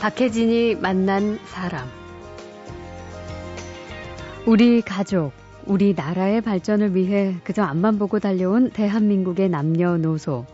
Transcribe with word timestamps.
박혜진이 0.00 0.76
만난 0.76 1.38
사람. 1.44 1.86
우리 4.46 4.80
가족, 4.80 5.32
우리 5.66 5.92
나라의 5.92 6.40
발전을 6.40 6.94
위해 6.94 7.36
그저 7.44 7.62
앞만 7.64 7.98
보고 7.98 8.18
달려온 8.18 8.70
대한민국의 8.70 9.50
남녀노소. 9.50 10.46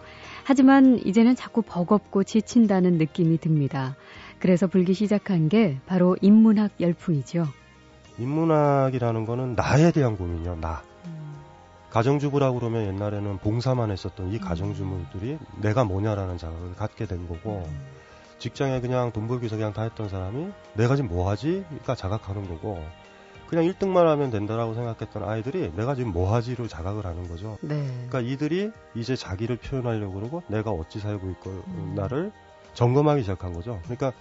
하지만 0.43 0.99
이제는 0.99 1.37
자꾸 1.37 1.63
버겁고 1.63 2.25
지친다는 2.25 2.95
느낌이 2.99 3.39
듭니다. 3.39 3.95
그래서 4.41 4.67
불기 4.67 4.95
시작한 4.95 5.49
게 5.49 5.79
바로 5.87 6.17
인문학 6.21 6.73
열풍이죠. 6.81 7.47
인문학이라는 8.19 9.27
거는 9.27 9.55
나에 9.55 9.93
대한 9.93 10.17
고민이요, 10.17 10.57
나. 10.57 10.83
음. 11.05 11.37
가정주부라고 11.91 12.59
그러면 12.59 12.89
옛날에는 12.89 13.39
봉사만 13.39 13.93
했었던 13.93 14.33
이 14.33 14.39
음. 14.39 14.41
가정주부들이 14.41 15.39
내가 15.61 15.85
뭐냐라는 15.85 16.37
자각을 16.37 16.75
갖게 16.75 17.07
된 17.07 17.29
거고, 17.29 17.65
음. 17.69 17.96
직장에 18.39 18.81
그냥 18.81 19.13
돈 19.13 19.29
벌기 19.29 19.45
위해서 19.45 19.57
그냥 19.57 19.73
다 19.73 19.83
했던 19.83 20.09
사람이 20.09 20.49
내가 20.75 20.97
지금 20.97 21.09
뭐 21.09 21.31
하지? 21.31 21.65
그러니까 21.69 21.95
자각하는 21.95 22.49
거고 22.49 22.83
그냥 23.49 23.65
1등만 23.65 24.05
하면 24.05 24.31
된다라고 24.31 24.75
생각했던 24.75 25.23
아이들이 25.23 25.73
내가 25.77 25.95
지금 25.95 26.13
뭐 26.13 26.35
하지로 26.35 26.67
자각을 26.67 27.07
하는 27.07 27.29
거죠. 27.29 27.59
네. 27.61 27.87
그러니까 28.09 28.21
이들이 28.21 28.73
이제 28.95 29.15
자기를 29.15 29.57
표현하려고 29.57 30.15
그러고 30.15 30.43
내가 30.49 30.71
어찌 30.71 30.99
살고 30.99 31.31
있고 31.31 31.51
음. 31.51 31.95
나를 31.97 32.33
점검하기 32.75 33.23
시작한 33.23 33.53
거죠. 33.53 33.81
그러니까 33.85 34.13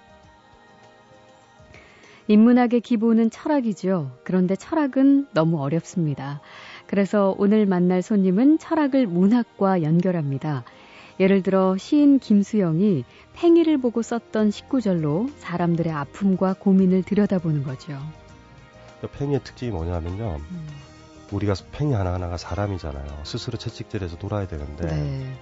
인문학의 2.27 2.81
기본은 2.81 3.29
철학이죠. 3.29 4.11
그런데 4.23 4.55
철학은 4.55 5.27
너무 5.33 5.61
어렵습니다. 5.61 6.41
그래서 6.87 7.35
오늘 7.37 7.65
만날 7.65 8.01
손님은 8.01 8.57
철학을 8.57 9.05
문학과 9.07 9.83
연결합니다. 9.83 10.63
예를 11.19 11.43
들어 11.43 11.77
시인 11.77 12.19
김수영이 12.19 13.05
팽이를 13.33 13.77
보고 13.77 14.01
썼던 14.01 14.51
식구절로 14.51 15.27
사람들의 15.37 15.91
아픔과 15.91 16.55
고민을 16.59 17.03
들여다보는 17.03 17.63
거죠. 17.63 17.99
그러니까 18.99 19.19
팽이의 19.19 19.43
특징이 19.43 19.71
뭐냐면요. 19.71 20.39
음. 20.39 20.67
우리가 21.31 21.53
팽이 21.71 21.93
하나하나가 21.93 22.37
사람이잖아요. 22.37 23.21
스스로 23.23 23.57
채찍질해서 23.57 24.17
돌아야 24.17 24.47
되는데 24.47 24.85
네. 24.85 25.37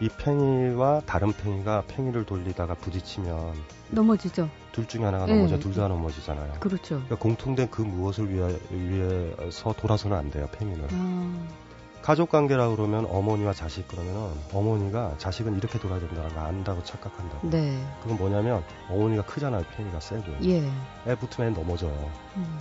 이 0.00 0.08
팽이와 0.08 1.02
다른 1.06 1.32
팽이가 1.32 1.84
팽이를 1.88 2.24
돌리다가 2.24 2.74
부딪히면 2.74 3.54
넘어지죠. 3.90 4.48
둘 4.72 4.86
중에 4.86 5.04
하나가 5.04 5.26
넘어져 5.26 5.56
네. 5.56 5.60
둘다 5.60 5.88
넘어지잖아요. 5.88 6.60
그렇죠. 6.60 6.96
그러니까 6.96 7.16
공통된 7.16 7.70
그 7.70 7.82
무엇을 7.82 8.32
위해, 8.32 8.58
위해서 8.70 9.72
돌아서는 9.72 10.16
안 10.16 10.30
돼요, 10.30 10.48
팽이는. 10.52 10.86
아. 10.92 11.65
가족 12.06 12.28
관계라 12.30 12.68
그러면 12.68 13.04
어머니와 13.10 13.52
자식 13.52 13.88
그러면 13.88 14.30
어머니가 14.52 15.16
자식은 15.18 15.56
이렇게 15.56 15.76
돌아야 15.80 15.98
된다는 15.98 16.28
걸 16.28 16.38
안다고 16.38 16.84
착각한다고. 16.84 17.50
네. 17.50 17.84
그건 18.00 18.16
뭐냐면 18.16 18.62
어머니가 18.88 19.24
크잖아요. 19.24 19.64
편이가 19.76 19.98
세고. 19.98 20.22
예. 20.44 20.70
애 21.08 21.16
붙으면 21.16 21.54
넘어져요. 21.54 21.90
음, 22.36 22.60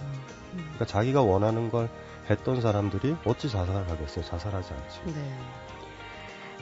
음. 0.54 0.58
그러니까 0.58 0.86
자기가 0.86 1.22
원하는 1.22 1.70
걸 1.70 1.90
했던 2.28 2.60
사람들이 2.60 3.18
어찌 3.24 3.48
자살을 3.48 3.88
하겠어요? 3.88 4.26
자살하지 4.26 4.74
않지. 4.74 5.14
네. 5.14 5.38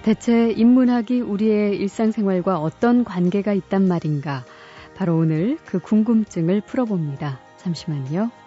대체 0.02 0.52
인문학이 0.52 1.22
우리의 1.22 1.78
일상생활과 1.78 2.60
어떤 2.60 3.06
관계가 3.06 3.54
있단 3.54 3.88
말인가? 3.88 4.44
바로 4.98 5.16
오늘 5.16 5.58
그 5.64 5.80
궁금증을 5.80 6.60
풀어봅니다. 6.60 7.40
잠시만요. 7.56 8.43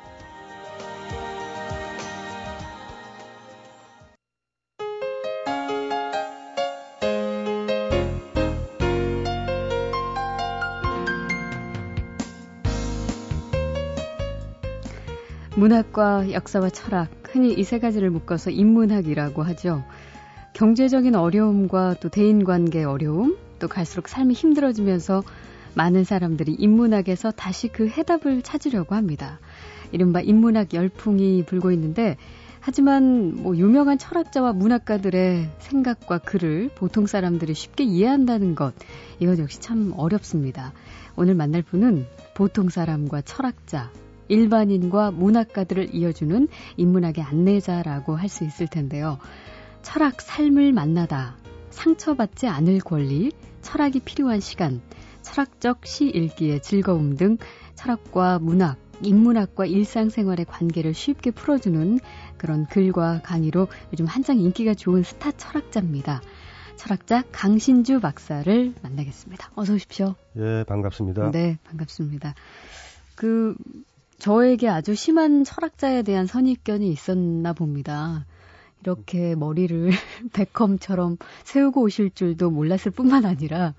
문학과 15.66 16.30
역사와 16.30 16.70
철학, 16.70 17.10
흔히 17.24 17.52
이 17.52 17.64
세 17.64 17.80
가지를 17.80 18.10
묶어서 18.10 18.50
인문학이라고 18.50 19.42
하죠. 19.42 19.82
경제적인 20.52 21.16
어려움과 21.16 21.96
또 22.00 22.08
대인관계 22.08 22.84
어려움, 22.84 23.36
또 23.58 23.66
갈수록 23.66 24.08
삶이 24.08 24.32
힘들어지면서 24.34 25.24
많은 25.74 26.04
사람들이 26.04 26.54
인문학에서 26.56 27.32
다시 27.32 27.66
그 27.66 27.88
해답을 27.88 28.42
찾으려고 28.42 28.94
합니다. 28.94 29.40
이른바 29.90 30.20
인문학 30.20 30.72
열풍이 30.72 31.44
불고 31.46 31.72
있는데, 31.72 32.16
하지만 32.60 33.34
뭐 33.34 33.56
유명한 33.56 33.98
철학자와 33.98 34.52
문학가들의 34.52 35.50
생각과 35.58 36.18
글을 36.18 36.70
보통 36.76 37.06
사람들이 37.06 37.54
쉽게 37.54 37.82
이해한다는 37.82 38.54
것, 38.54 38.72
이건 39.18 39.40
역시 39.40 39.60
참 39.60 39.92
어렵습니다. 39.96 40.72
오늘 41.16 41.34
만날 41.34 41.62
분은 41.62 42.06
보통 42.34 42.68
사람과 42.68 43.22
철학자, 43.22 43.90
일반인과 44.28 45.10
문학가들을 45.12 45.94
이어주는 45.94 46.48
인문학의 46.76 47.24
안내자라고 47.24 48.16
할 48.16 48.28
수 48.28 48.44
있을 48.44 48.66
텐데요. 48.66 49.18
철학 49.82 50.20
삶을 50.20 50.72
만나다, 50.72 51.36
상처받지 51.70 52.48
않을 52.48 52.80
권리, 52.80 53.30
철학이 53.62 54.00
필요한 54.00 54.40
시간, 54.40 54.80
철학적 55.22 55.86
시 55.86 56.06
읽기의 56.06 56.60
즐거움 56.62 57.16
등 57.16 57.38
철학과 57.76 58.38
문학, 58.38 58.78
인문학과 59.02 59.66
일상생활의 59.66 60.46
관계를 60.46 60.94
쉽게 60.94 61.30
풀어주는 61.30 61.98
그런 62.36 62.66
글과 62.66 63.20
강의로 63.22 63.68
요즘 63.92 64.06
한창 64.06 64.38
인기가 64.38 64.74
좋은 64.74 65.02
스타 65.02 65.32
철학자입니다. 65.32 66.20
철학자 66.76 67.22
강신주 67.32 68.00
박사를 68.00 68.74
만나겠습니다. 68.82 69.50
어서 69.54 69.74
오십시오. 69.74 70.14
예, 70.36 70.64
반갑습니다. 70.64 71.30
네, 71.30 71.58
반갑습니다. 71.64 72.34
그 73.14 73.54
저에게 74.18 74.68
아주 74.68 74.94
심한 74.94 75.44
철학자에 75.44 76.02
대한 76.02 76.26
선입견이 76.26 76.88
있었나 76.88 77.52
봅니다. 77.52 78.26
이렇게 78.82 79.34
머리를 79.34 79.90
베컴처럼 80.32 81.18
세우고 81.44 81.82
오실 81.82 82.10
줄도 82.10 82.50
몰랐을 82.50 82.92
뿐만 82.94 83.24
아니라 83.24 83.74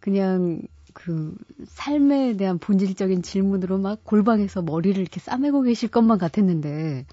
그냥 0.00 0.62
그 0.92 1.34
삶에 1.66 2.36
대한 2.36 2.58
본질적인 2.58 3.22
질문으로 3.22 3.78
막 3.78 4.04
골방에서 4.04 4.62
머리를 4.62 5.00
이렇게 5.00 5.20
싸매고 5.20 5.62
계실 5.62 5.88
것만 5.88 6.18
같았는데 6.18 7.06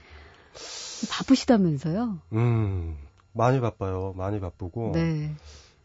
바쁘시다면서요? 1.12 2.20
음 2.34 2.98
많이 3.34 3.62
바빠요. 3.62 4.14
많이 4.18 4.40
바쁘고 4.40 4.92
네. 4.94 5.36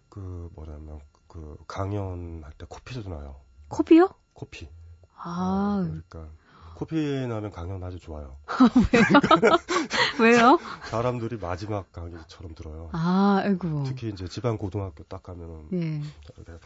그 0.09 0.49
뭐냐면 0.55 1.01
그 1.29 1.57
강연할 1.67 2.53
때 2.57 2.67
코피도 2.69 3.09
나요. 3.11 3.37
코피요? 3.69 4.11
코피. 4.33 4.69
아 5.17 5.81
어, 5.81 5.87
그러니까 5.87 6.31
코피 6.75 7.27
나면 7.27 7.51
강연 7.53 7.83
아주 7.83 7.99
좋아요. 7.99 8.37
왜요? 10.21 10.59
사람들이 10.91 11.39
마지막 11.39 11.91
강의처럼 11.93 12.55
들어요. 12.55 12.91
아, 12.93 13.41
아이고. 13.45 13.85
특히 13.85 14.09
이제 14.09 14.27
지방 14.29 14.57
고등학교 14.59 15.05
딱 15.05 15.23
가면은 15.23 15.69
예. 15.73 16.01
이렇게 16.37 16.59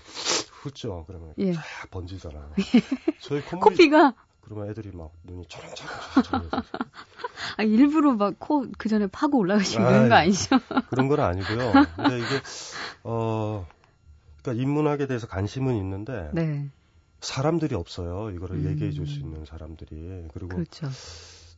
훑죠. 0.63 1.05
그러면 1.07 1.35
예. 1.39 1.53
쫙 1.53 1.63
번지잖아요. 1.91 2.53
예. 2.59 2.81
저희 3.21 3.41
콧물이, 3.45 3.61
코피가 3.77 4.15
그러면 4.43 4.71
애들이 4.71 4.91
막 4.95 5.11
눈이 5.25 5.47
초롱초롱 5.49 6.51
아, 7.59 7.63
일부러 7.63 8.13
막 8.15 8.35
코 8.39 8.67
그 8.79 8.89
전에 8.89 9.07
파고 9.09 9.39
올라가시는 9.39 9.87
그런 9.87 10.09
거 10.09 10.15
아니죠? 10.17 10.59
그런 10.91 11.09
건 11.09 11.21
아니고요. 11.21 11.73
근데 11.97 12.19
이게 12.19 12.41
어 13.05 13.67
그러니까 14.43 14.63
인문학에 14.63 15.07
대해서 15.07 15.27
관심은 15.27 15.75
있는데 15.77 16.31
네. 16.33 16.69
사람들이 17.21 17.75
없어요. 17.75 18.31
이거를 18.31 18.57
음. 18.57 18.71
얘기해 18.71 18.91
줄 18.93 19.07
수 19.07 19.21
있는 19.21 19.45
사람들이. 19.45 20.29
그리고 20.33 20.49
그렇죠. 20.49 20.89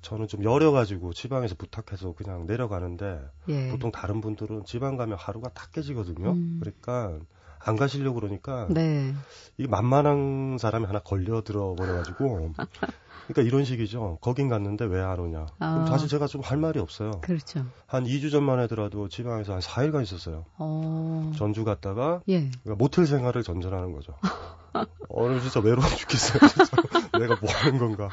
저는 0.03 0.29
좀 0.29 0.45
여려가지고 0.45 1.13
지방에서 1.13 1.57
부탁해서 1.57 2.13
그냥 2.15 2.47
내려가는데 2.47 3.21
예. 3.49 3.69
보통 3.71 3.91
다른 3.91 4.21
분들은 4.21 4.65
지방 4.65 4.97
가면 4.97 5.19
하루가 5.19 5.49
다 5.51 5.67
깨지거든요. 5.73 6.31
음. 6.33 6.59
그러니까 6.61 7.19
안 7.59 7.75
가시려고 7.77 8.21
그러니까 8.21 8.69
네. 8.71 9.13
이 9.57 9.67
만만한 9.67 10.57
사람이 10.61 10.87
하나 10.87 11.01
걸려 11.01 11.43
들어 11.43 11.75
버려가지고 11.75 12.53
그러니까 13.27 13.43
이런 13.43 13.65
식이죠. 13.65 14.19
거긴 14.21 14.49
갔는데 14.49 14.85
왜 14.85 15.01
안 15.03 15.19
오냐. 15.19 15.47
아. 15.59 15.73
그럼 15.75 15.87
사실 15.89 16.09
제가 16.09 16.29
좀 16.29 16.43
할 16.43 16.57
말이 16.59 16.79
없어요. 16.79 17.21
그렇죠. 17.21 17.67
한 17.87 18.05
2주 18.05 18.31
전만 18.31 18.61
해더라도 18.61 19.09
지방에서 19.09 19.55
한 19.55 19.61
4일간 19.61 20.05
있었어요. 20.05 20.45
어. 20.59 21.33
전주 21.37 21.65
갔다가 21.65 22.23
예. 22.29 22.49
그러니까 22.63 22.77
모텔 22.77 23.05
생활을 23.07 23.43
전전하는 23.43 23.91
거죠. 23.93 24.15
오늘 25.09 25.41
진짜 25.41 25.61
외로워 25.61 25.87
죽겠어요. 25.89 26.49
진짜. 26.49 26.77
내가 27.19 27.37
뭐 27.41 27.51
하는 27.53 27.79
건가. 27.79 28.09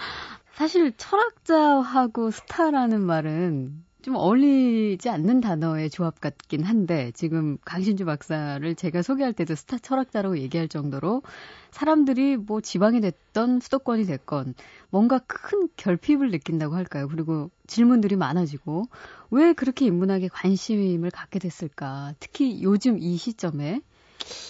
사실 0.54 0.94
철학자하고 0.96 2.32
스타라는 2.32 3.02
말은 3.02 3.86
좀 4.06 4.16
어울리지 4.16 5.10
않는 5.10 5.42
단어의 5.42 5.90
조합 5.90 6.22
같긴 6.22 6.64
한데 6.64 7.12
지금 7.16 7.58
강신주 7.66 8.06
박사를 8.06 8.76
제가 8.76 9.02
소개할 9.02 9.34
때도 9.34 9.56
스타 9.56 9.80
철학자라고 9.80 10.38
얘기할 10.38 10.68
정도로 10.68 11.24
사람들이 11.72 12.38
뭐 12.38 12.62
지방이 12.62 13.02
됐던 13.02 13.62
수도권이 13.62 14.06
됐건 14.06 14.54
뭔가 14.92 15.18
큰 15.26 15.70
결핍을 15.76 16.30
느낀다고 16.30 16.76
할까요? 16.76 17.08
그리고 17.08 17.50
질문들이 17.66 18.16
많아지고 18.16 18.86
왜 19.32 19.54
그렇게 19.54 19.88
인문학에 19.88 20.28
관심을 20.28 21.10
갖게 21.10 21.40
됐을까? 21.40 22.14
특히 22.20 22.62
요즘 22.62 23.00
이 23.00 23.18
시점에 23.18 23.82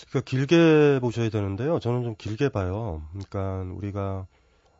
그러니까 0.09 0.29
길게 0.29 0.99
보셔야 1.01 1.29
되는데요. 1.29 1.79
저는 1.79 2.03
좀 2.03 2.15
길게 2.17 2.49
봐요. 2.49 3.01
그러니까 3.11 3.73
우리가 3.75 4.27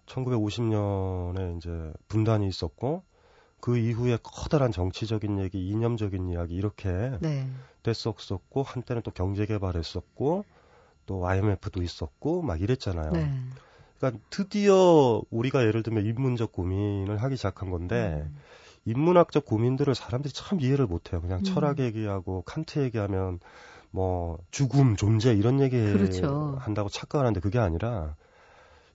1950년에 0.06 1.58
이제 1.58 1.94
분단이 2.08 2.48
있었고 2.48 3.04
그 3.60 3.78
이후에 3.78 4.18
커다란 4.22 4.72
정치적인 4.72 5.40
얘기, 5.40 5.68
이념적인 5.68 6.30
이야기 6.30 6.56
이렇게 6.56 7.18
네. 7.20 7.50
됐었었고 7.84 8.64
한때는 8.64 9.02
또 9.02 9.12
경제 9.12 9.46
개발했었고 9.46 10.46
또 11.06 11.28
IMF도 11.28 11.82
있었고 11.82 12.42
막 12.42 12.62
이랬잖아요. 12.62 13.12
네. 13.12 13.32
그러니까 13.98 14.22
드디어 14.30 15.22
우리가 15.30 15.66
예를 15.66 15.84
들면 15.84 16.06
인문적 16.06 16.52
고민을 16.52 17.18
하기 17.24 17.38
시작한 17.38 17.70
건데 17.72 18.28
음. 18.28 18.38
인문학적 18.86 19.46
고민들을 19.46 19.96
사람들이 19.96 20.34
참 20.34 20.62
이해를 20.62 20.86
못해요. 20.86 21.22
그냥 21.22 21.40
음. 21.40 21.44
철학 21.44 21.80
얘기하고 21.80 22.44
칸트 22.44 22.80
얘기하면 22.80 23.40
뭐 23.96 24.38
죽음, 24.52 24.98
존재 24.98 25.34
이런 25.34 25.62
얘기 25.62 25.78
그렇죠. 25.78 26.58
한다고 26.60 26.90
착각하는데 26.90 27.40
그게 27.40 27.60
아니라 27.60 28.16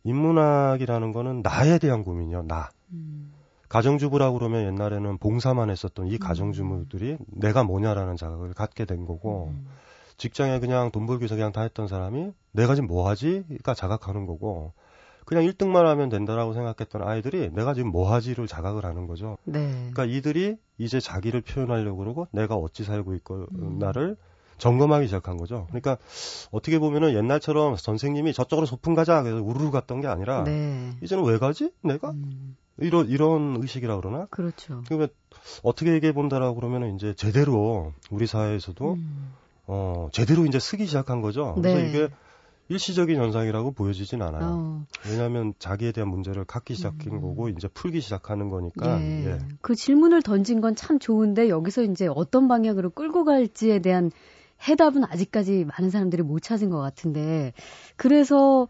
인문학이라는 0.04 1.12
거는 1.12 1.40
나에 1.42 1.78
대한 1.78 2.04
고민이요. 2.04 2.42
나. 2.42 2.68
음. 2.92 3.32
가정주부라고 3.70 4.38
그러면 4.38 4.66
옛날에는 4.66 5.16
봉사만 5.16 5.70
했었던 5.70 6.08
이 6.08 6.14
음. 6.14 6.18
가정주부들이 6.18 7.16
내가 7.28 7.64
뭐냐라는 7.64 8.16
자각을 8.16 8.52
갖게 8.52 8.84
된 8.84 9.06
거고 9.06 9.54
음. 9.54 9.66
직장에 10.18 10.60
그냥 10.60 10.90
돈 10.90 11.06
벌기 11.06 11.22
위해서 11.22 11.34
그냥 11.34 11.50
다 11.50 11.62
했던 11.62 11.88
사람이 11.88 12.32
내가 12.52 12.74
지금 12.74 12.88
뭐 12.88 13.08
하지?가 13.08 13.72
자각하는 13.72 14.26
거고 14.26 14.74
그냥 15.24 15.44
1등만 15.44 15.84
하면 15.84 16.10
된다라고 16.10 16.52
생각했던 16.52 17.02
아이들이 17.02 17.50
내가 17.54 17.72
지금 17.72 17.90
뭐 17.90 18.12
하지를 18.12 18.46
자각을 18.46 18.84
하는 18.84 19.06
거죠. 19.06 19.38
네. 19.44 19.70
그러니까 19.92 20.04
이들이 20.04 20.56
이제 20.76 21.00
자기를 21.00 21.40
표현하려고 21.40 21.98
그러고 21.98 22.26
내가 22.32 22.56
어찌 22.56 22.84
살고 22.84 23.14
있고 23.14 23.46
음. 23.52 23.78
나를 23.78 24.16
점검하기 24.60 25.06
시작한 25.06 25.36
거죠. 25.36 25.66
그러니까 25.68 25.98
어떻게 26.52 26.78
보면은 26.78 27.14
옛날처럼 27.14 27.76
선생님이 27.76 28.32
저쪽으로 28.32 28.66
소풍 28.66 28.94
가자 28.94 29.22
그래서 29.22 29.42
우르르 29.42 29.70
갔던 29.70 30.00
게 30.00 30.06
아니라 30.06 30.44
네. 30.44 30.92
이제는 31.02 31.24
왜 31.24 31.38
가지? 31.38 31.72
내가 31.82 32.10
음. 32.10 32.56
이런 32.78 33.08
이런 33.08 33.56
의식이라 33.60 33.96
그러나? 33.96 34.26
그렇죠. 34.30 34.82
그러면 34.86 35.08
어떻게 35.62 35.92
얘기해 35.92 36.12
본다라고 36.12 36.54
그러면은 36.54 36.94
이제 36.94 37.14
제대로 37.14 37.92
우리 38.10 38.26
사회에서도 38.26 38.92
음. 38.94 39.32
어 39.66 40.08
제대로 40.12 40.46
이제 40.46 40.58
쓰기 40.58 40.86
시작한 40.86 41.20
거죠. 41.20 41.54
네. 41.60 41.74
그래서 41.74 41.86
이게 41.88 42.14
일시적인 42.70 43.16
현상이라고 43.20 43.72
보여지진 43.72 44.22
않아요. 44.22 44.44
어. 44.44 44.86
왜냐하면 45.08 45.54
자기에 45.58 45.90
대한 45.90 46.08
문제를 46.08 46.44
갖기 46.44 46.74
시작한 46.74 47.12
음. 47.14 47.20
거고 47.20 47.48
이제 47.48 47.66
풀기 47.66 48.00
시작하는 48.00 48.48
거니까. 48.48 49.00
예. 49.02 49.26
예. 49.26 49.38
그 49.60 49.74
질문을 49.74 50.22
던진 50.22 50.60
건 50.60 50.76
참 50.76 50.98
좋은데 51.00 51.48
여기서 51.48 51.82
이제 51.82 52.06
어떤 52.06 52.46
방향으로 52.46 52.90
끌고 52.90 53.24
갈지에 53.24 53.80
대한 53.80 54.12
해답은 54.68 55.04
아직까지 55.04 55.64
많은 55.64 55.90
사람들이 55.90 56.22
못 56.22 56.40
찾은 56.42 56.70
것 56.70 56.78
같은데 56.78 57.52
그래서 57.96 58.68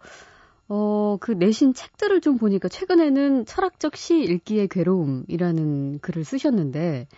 어, 0.68 1.16
그 1.20 1.32
내신 1.32 1.74
책들을 1.74 2.20
좀 2.20 2.38
보니까 2.38 2.68
최근에는 2.68 3.44
철학적 3.44 3.96
시 3.96 4.20
읽기의 4.20 4.68
괴로움이라는 4.68 5.98
글을 5.98 6.24
쓰셨는데 6.24 7.08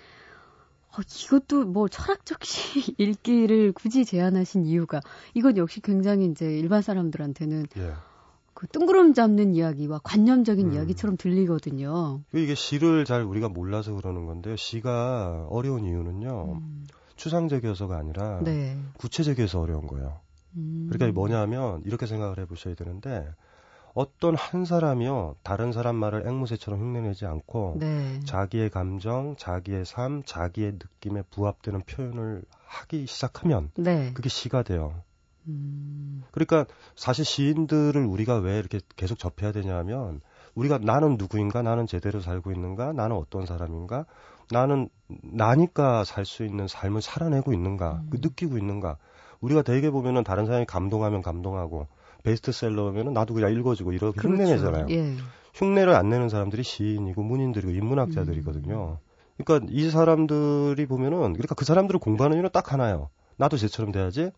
어, 0.88 1.00
이것도 1.24 1.66
뭐 1.66 1.88
철학적 1.88 2.44
시 2.44 2.94
읽기를 2.98 3.72
굳이 3.72 4.04
제안하신 4.04 4.64
이유가 4.64 5.00
이건 5.34 5.58
역시 5.58 5.80
굉장히 5.80 6.26
이제 6.26 6.46
일반 6.46 6.80
사람들한테는 6.80 7.66
예. 7.76 7.92
그 8.54 8.66
뜬구름 8.68 9.12
잡는 9.12 9.54
이야기와 9.54 10.00
관념적인 10.04 10.68
음. 10.68 10.72
이야기처럼 10.74 11.16
들리거든요. 11.16 12.20
이게 12.32 12.54
시를 12.54 13.04
잘 13.04 13.22
우리가 13.22 13.48
몰라서 13.48 13.94
그러는 13.94 14.26
건데요. 14.26 14.56
시가 14.56 15.48
어려운 15.50 15.84
이유는요. 15.84 16.60
음. 16.60 16.86
추상적이어서가 17.16 17.96
아니라 17.96 18.40
네. 18.42 18.76
구체적이어서 18.98 19.60
어려운 19.60 19.86
거예요. 19.86 20.20
음. 20.56 20.88
그러니까 20.90 21.14
뭐냐면 21.14 21.82
이렇게 21.84 22.06
생각을 22.06 22.38
해보셔야 22.38 22.74
되는데 22.74 23.26
어떤 23.94 24.34
한 24.34 24.64
사람이요 24.64 25.36
다른 25.42 25.72
사람 25.72 25.96
말을 25.96 26.26
앵무새처럼 26.26 26.80
흉내내지 26.80 27.26
않고 27.26 27.76
네. 27.78 28.20
자기의 28.24 28.70
감정, 28.70 29.36
자기의 29.36 29.84
삶, 29.84 30.22
자기의 30.24 30.72
느낌에 30.72 31.22
부합되는 31.30 31.82
표현을 31.82 32.42
하기 32.64 33.06
시작하면 33.06 33.70
네. 33.76 34.12
그게 34.14 34.28
시가 34.28 34.62
돼요. 34.62 35.02
음. 35.48 36.22
그러니까 36.30 36.66
사실 36.94 37.24
시인들을 37.24 38.02
우리가 38.04 38.36
왜 38.36 38.58
이렇게 38.58 38.80
계속 38.96 39.18
접해야 39.18 39.52
되냐면 39.52 40.20
우리가 40.54 40.78
나는 40.78 41.16
누구인가, 41.16 41.62
나는 41.62 41.86
제대로 41.86 42.20
살고 42.20 42.52
있는가, 42.52 42.92
나는 42.92 43.16
어떤 43.16 43.46
사람인가, 43.46 44.04
나는 44.52 44.88
나니까 45.22 46.04
살 46.04 46.24
수 46.24 46.44
있는 46.44 46.68
삶을 46.68 47.02
살아내고 47.02 47.52
있는가, 47.52 48.02
음. 48.04 48.08
그 48.10 48.18
느끼고 48.20 48.58
있는가. 48.58 48.96
우리가 49.40 49.62
대개 49.62 49.90
보면은 49.90 50.22
다른 50.22 50.46
사람이 50.46 50.66
감동하면 50.66 51.22
감동하고 51.22 51.88
베스트셀러면은 52.22 53.12
나도 53.12 53.34
그냥 53.34 53.52
읽어주고 53.52 53.92
이렇게 53.92 54.20
그렇죠. 54.20 54.42
흉내내잖아요. 54.42 54.86
예. 54.90 55.16
흉내를 55.54 55.94
안 55.94 56.08
내는 56.08 56.28
사람들이 56.28 56.62
시인이고 56.62 57.22
문인들이고 57.22 57.72
인문학자들이거든요. 57.72 58.98
음. 59.00 59.12
그러니까 59.44 59.66
이 59.72 59.90
사람들이 59.90 60.86
보면은 60.86 61.32
그러니까 61.32 61.54
그 61.54 61.64
사람들을 61.64 61.98
공부하는 61.98 62.36
이유는 62.36 62.50
딱 62.52 62.72
하나예요. 62.72 63.08
나도 63.36 63.56
쟤처럼 63.56 63.90
돼야지. 63.90 64.30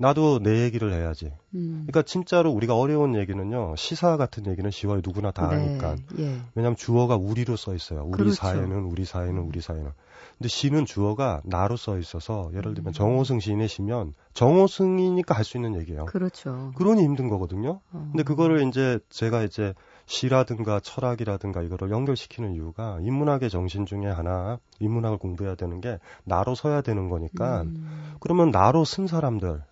나도 0.00 0.38
내 0.42 0.62
얘기를 0.62 0.94
해야지. 0.94 1.30
음. 1.54 1.84
그러니까 1.86 2.00
진짜로 2.00 2.50
우리가 2.52 2.74
어려운 2.74 3.14
얘기는요. 3.14 3.74
시사 3.76 4.16
같은 4.16 4.46
얘기는 4.46 4.68
시와에 4.70 5.02
누구나 5.04 5.30
다 5.30 5.48
네. 5.48 5.56
아니까. 5.56 5.96
예. 6.18 6.40
왜냐하면 6.54 6.74
주어가 6.76 7.16
우리로 7.16 7.56
써 7.56 7.74
있어요. 7.74 8.04
우리 8.04 8.16
그렇죠. 8.16 8.36
사회는 8.36 8.84
우리 8.84 9.04
사회는 9.04 9.42
우리 9.42 9.60
사회는. 9.60 9.90
근데 10.38 10.48
시는 10.48 10.86
주어가 10.86 11.42
나로 11.44 11.76
써 11.76 11.98
있어서 11.98 12.50
예를 12.54 12.72
들면 12.72 12.90
음. 12.90 12.92
정호승 12.94 13.40
시인의 13.40 13.68
시면 13.68 14.14
정호승이니까 14.32 15.34
할 15.34 15.44
수 15.44 15.58
있는 15.58 15.78
얘기예요. 15.78 16.06
그렇죠. 16.06 16.72
그러니 16.76 17.02
힘든 17.02 17.28
거거든요. 17.28 17.80
어. 17.92 18.08
근데 18.10 18.22
그거를 18.22 18.66
이제 18.68 19.00
제가 19.10 19.42
이제 19.42 19.74
시라든가 20.06 20.80
철학이라든가 20.80 21.60
이거를 21.60 21.90
연결시키는 21.90 22.54
이유가 22.54 22.98
인문학의 23.02 23.50
정신 23.50 23.84
중에 23.84 24.06
하나 24.06 24.58
인문학을 24.78 25.18
공부해야 25.18 25.56
되는 25.56 25.82
게 25.82 25.98
나로 26.24 26.54
서야 26.54 26.80
되는 26.80 27.10
거니까 27.10 27.62
음. 27.62 28.14
그러면 28.18 28.50
나로 28.50 28.86
쓴 28.86 29.06
사람들 29.06 29.62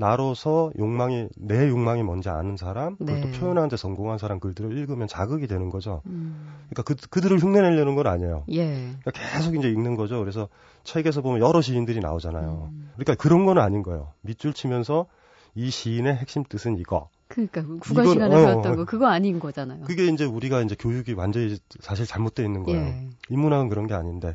나로서 0.00 0.72
욕망이 0.78 1.28
내 1.36 1.68
욕망이 1.68 2.02
뭔지 2.02 2.30
아는 2.30 2.56
사람 2.56 2.96
그걸 2.96 3.16
네. 3.16 3.20
또 3.20 3.38
표현하는데 3.38 3.76
성공한 3.76 4.16
사람 4.16 4.40
글들을 4.40 4.76
읽으면 4.78 5.06
자극이 5.06 5.46
되는 5.46 5.68
거죠. 5.68 6.00
음. 6.06 6.56
그러니까 6.70 6.82
그 6.82 6.96
그들을 7.10 7.38
흉내내려는 7.38 7.96
건 7.96 8.06
아니에요. 8.06 8.44
예. 8.50 8.66
그러니까 9.02 9.10
계속 9.12 9.54
이제 9.54 9.68
읽는 9.68 9.96
거죠. 9.96 10.18
그래서 10.18 10.48
책에서 10.84 11.20
보면 11.20 11.40
여러 11.40 11.60
시인들이 11.60 12.00
나오잖아요. 12.00 12.70
음. 12.72 12.90
그러니까 12.94 13.14
그런 13.14 13.44
건 13.44 13.58
아닌 13.58 13.82
거예요. 13.82 14.12
밑줄 14.22 14.54
치면서 14.54 15.04
이 15.54 15.68
시인의 15.70 16.16
핵심 16.16 16.44
뜻은 16.48 16.78
이거. 16.78 17.10
그러니까 17.28 17.62
국어 17.62 18.06
시간에 18.06 18.34
어, 18.34 18.38
배웠던 18.38 18.76
거 18.76 18.84
그거 18.86 19.06
아닌 19.06 19.38
거잖아요. 19.38 19.84
그게 19.84 20.06
이제 20.06 20.24
우리가 20.24 20.62
이제 20.62 20.74
교육이 20.78 21.12
완전히 21.12 21.58
사실 21.80 22.06
잘못되어 22.06 22.44
있는 22.46 22.62
거예요. 22.64 22.80
예. 22.80 23.08
인문학은 23.28 23.68
그런 23.68 23.86
게 23.86 23.92
아닌데 23.92 24.34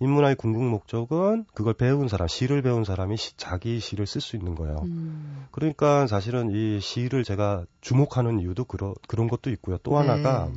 인문학의 0.00 0.36
궁극 0.36 0.62
목적은 0.62 1.46
그걸 1.54 1.74
배운 1.74 2.08
사람, 2.08 2.28
시를 2.28 2.62
배운 2.62 2.84
사람이 2.84 3.16
시, 3.16 3.36
자기 3.36 3.80
시를 3.80 4.06
쓸 4.06 4.20
수 4.20 4.36
있는 4.36 4.54
거예요. 4.54 4.80
음. 4.84 5.46
그러니까 5.50 6.06
사실은 6.06 6.50
이 6.50 6.80
시를 6.80 7.24
제가 7.24 7.64
주목하는 7.80 8.40
이유도 8.40 8.64
그러, 8.64 8.94
그런 9.08 9.28
것도 9.28 9.50
있고요. 9.50 9.78
또 9.78 9.92
네. 9.92 10.08
하나가 10.08 10.50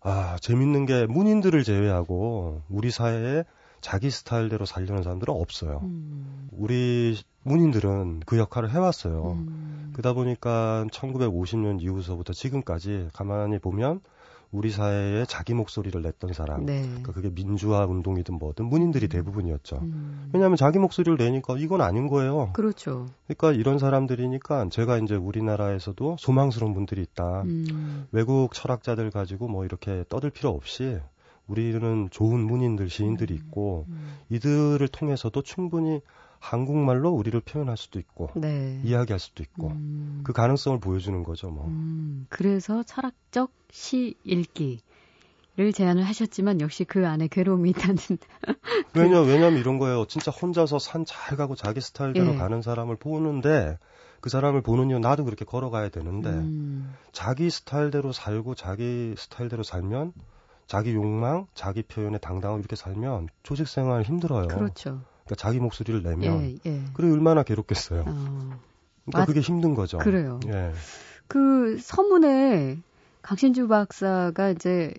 아 0.00 0.36
재밌는 0.40 0.86
게 0.86 1.06
문인들을 1.06 1.62
제외하고 1.64 2.62
우리 2.68 2.90
사회에 2.90 3.44
자기 3.80 4.10
스타일대로 4.10 4.64
살려는 4.64 5.02
사람들은 5.02 5.34
없어요. 5.34 5.80
음. 5.82 6.48
우리 6.52 7.18
문인들은 7.42 8.20
그 8.26 8.38
역할을 8.38 8.70
해왔어요. 8.70 9.32
음. 9.32 9.90
그러다 9.92 10.12
보니까 10.12 10.86
1950년 10.92 11.82
이후서부터 11.82 12.32
지금까지 12.32 13.08
가만히 13.12 13.58
보면 13.58 14.00
우리 14.52 14.70
사회에 14.70 15.24
자기 15.24 15.54
목소리를 15.54 16.00
냈던 16.02 16.34
사람, 16.34 16.66
네. 16.66 16.82
그러니까 16.82 17.12
그게 17.12 17.30
민주화 17.30 17.86
운동이든 17.86 18.38
뭐든 18.38 18.66
문인들이 18.66 19.08
대부분이었죠. 19.08 19.78
음. 19.82 20.30
왜냐하면 20.32 20.58
자기 20.58 20.78
목소리를 20.78 21.16
내니까 21.16 21.56
이건 21.56 21.80
아닌 21.80 22.06
거예요. 22.06 22.50
그렇죠. 22.52 23.06
그러니까 23.26 23.52
이런 23.52 23.78
사람들이니까 23.78 24.68
제가 24.68 24.98
이제 24.98 25.14
우리나라에서도 25.14 26.16
소망스러운 26.18 26.74
분들이 26.74 27.00
있다. 27.00 27.42
음. 27.42 28.06
외국 28.12 28.52
철학자들 28.52 29.10
가지고 29.10 29.48
뭐 29.48 29.64
이렇게 29.64 30.04
떠들 30.10 30.28
필요 30.28 30.50
없이 30.50 30.98
우리는 31.46 32.08
좋은 32.10 32.38
문인들, 32.38 32.90
시인들이 32.90 33.32
음. 33.32 33.38
있고 33.38 33.86
음. 33.88 34.18
이들을 34.28 34.86
통해서도 34.88 35.40
충분히 35.42 36.02
한국말로 36.42 37.10
우리를 37.10 37.38
표현할 37.40 37.76
수도 37.76 38.00
있고 38.00 38.30
네. 38.34 38.80
이야기할 38.82 39.20
수도 39.20 39.44
있고 39.44 39.68
음. 39.68 40.22
그 40.24 40.32
가능성을 40.32 40.80
보여주는 40.80 41.22
거죠. 41.22 41.48
뭐. 41.50 41.66
음. 41.66 42.26
그래서 42.28 42.82
철학적 42.82 43.52
시 43.70 44.16
읽기 44.24 44.80
를 45.54 45.70
제안을 45.70 46.02
하셨지만 46.04 46.62
역시 46.62 46.84
그 46.84 47.06
안에 47.06 47.28
괴로움이 47.28 47.68
있다는. 47.70 47.96
그 47.98 48.16
왜냐 48.98 49.20
왜냐면 49.20 49.58
이런 49.58 49.78
거예요. 49.78 50.06
진짜 50.06 50.30
혼자서 50.30 50.78
산 50.78 51.04
잘 51.04 51.36
가고 51.36 51.54
자기 51.54 51.82
스타일대로 51.82 52.32
예. 52.32 52.36
가는 52.36 52.62
사람을 52.62 52.96
보는데 52.96 53.78
그 54.22 54.30
사람을 54.30 54.62
보는 54.62 54.88
이유 54.88 54.98
나도 54.98 55.24
그렇게 55.26 55.44
걸어가야 55.44 55.90
되는데 55.90 56.30
음. 56.30 56.94
자기 57.12 57.50
스타일대로 57.50 58.12
살고 58.12 58.54
자기 58.54 59.14
스타일대로 59.18 59.62
살면 59.62 60.14
자기 60.66 60.94
욕망, 60.94 61.46
자기 61.54 61.82
표현에 61.82 62.16
당당하고 62.16 62.58
이렇게 62.58 62.74
살면 62.74 63.28
조직 63.42 63.68
생활 63.68 64.04
힘들어요. 64.04 64.48
그렇죠. 64.48 65.02
그러니까 65.32 65.34
자기 65.36 65.58
목소리를 65.58 66.02
내면 66.02 66.42
예, 66.42 66.58
예. 66.66 66.84
그래 66.94 67.10
얼마나 67.10 67.42
괴롭겠어요. 67.42 68.00
어. 68.00 68.58
그러니까 69.04 69.18
맞, 69.18 69.26
그게 69.26 69.40
힘든 69.40 69.74
거죠. 69.74 69.98
그래요. 69.98 70.38
예. 70.46 70.72
그 71.26 71.78
서문에 71.80 72.78
강신주 73.22 73.68
박사가 73.68 74.50
이제 74.50 74.94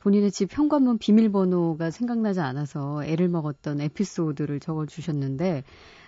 본인의 0.00 0.30
집 0.30 0.48
현관문 0.52 0.98
비밀번호가 0.98 1.90
생각나지 1.90 2.40
않아서 2.40 3.04
애를 3.04 3.28
먹었던 3.28 3.80
에피소드를 3.80 4.60
적어 4.60 4.86
주셨는데 4.86 5.64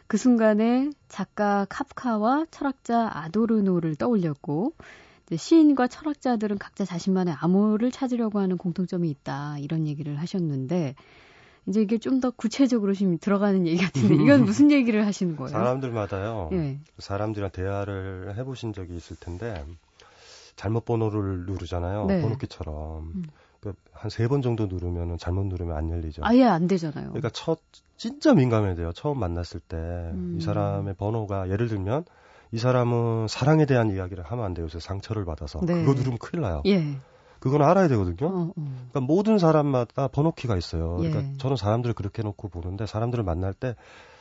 그 0.06 0.16
순간에 0.16 0.90
작가 1.08 1.66
카프카와 1.68 2.46
철학자 2.50 3.10
아도르노를 3.12 3.96
떠올렸고 3.96 4.72
시인과 5.34 5.88
철학자들은 5.88 6.58
각자 6.58 6.84
자신만의 6.84 7.34
암호를 7.38 7.90
찾으려고 7.90 8.38
하는 8.38 8.56
공통점이 8.56 9.08
있다 9.10 9.58
이런 9.58 9.86
얘기를 9.86 10.18
하셨는데 10.18 10.94
이제 11.66 11.80
이게 11.82 11.98
좀 11.98 12.20
더 12.20 12.30
구체적으로 12.30 12.94
지금 12.94 13.18
들어가는 13.18 13.66
얘기 13.66 13.82
같은데 13.82 14.14
이건 14.22 14.44
무슨 14.44 14.70
얘기를 14.70 15.06
하시는 15.06 15.36
거예요? 15.36 15.48
사람들마다요. 15.48 16.50
예. 16.52 16.78
사람들이랑 16.98 17.50
대화를 17.50 18.34
해보신 18.36 18.72
적이 18.72 18.96
있을 18.96 19.16
텐데 19.16 19.64
잘못 20.56 20.84
번호를 20.84 21.46
누르잖아요. 21.46 22.06
네. 22.06 22.20
번호키처럼. 22.22 23.12
음. 23.14 23.22
그 23.60 23.72
한세 23.92 24.26
번 24.28 24.42
정도 24.42 24.66
누르면 24.66 25.18
잘못 25.18 25.46
누르면 25.46 25.76
안 25.76 25.88
열리죠. 25.90 26.22
아예 26.24 26.42
안 26.44 26.66
되잖아요. 26.66 27.08
그러니까 27.08 27.30
첫 27.30 27.60
진짜 27.96 28.34
민감해야 28.34 28.74
돼요. 28.74 28.90
처음 28.92 29.18
만났을 29.20 29.60
때이 29.60 29.80
음. 29.80 30.38
사람의 30.40 30.94
번호가 30.94 31.48
예를 31.48 31.68
들면 31.68 32.04
이 32.50 32.58
사람은 32.58 33.28
사랑에 33.28 33.64
대한 33.66 33.90
이야기를 33.90 34.24
하면 34.24 34.44
안 34.44 34.52
돼요. 34.54 34.66
그래서 34.66 34.80
상처를 34.80 35.24
받아서 35.24 35.60
네. 35.64 35.74
그거 35.84 35.94
누르면 35.94 36.18
큰일 36.18 36.42
나요. 36.42 36.62
예. 36.66 36.96
그건 37.42 37.62
알아야 37.62 37.88
되거든요. 37.88 38.28
어, 38.28 38.42
어. 38.50 38.52
그러니까 38.54 39.00
모든 39.00 39.36
사람마다 39.38 40.06
번호키가 40.08 40.56
있어요. 40.56 40.96
그러니까 40.98 41.22
예. 41.22 41.32
저는 41.38 41.56
사람들을 41.56 41.92
그렇게 41.94 42.22
놓고 42.22 42.48
보는데 42.48 42.86
사람들을 42.86 43.24
만날 43.24 43.52
때 43.52 43.74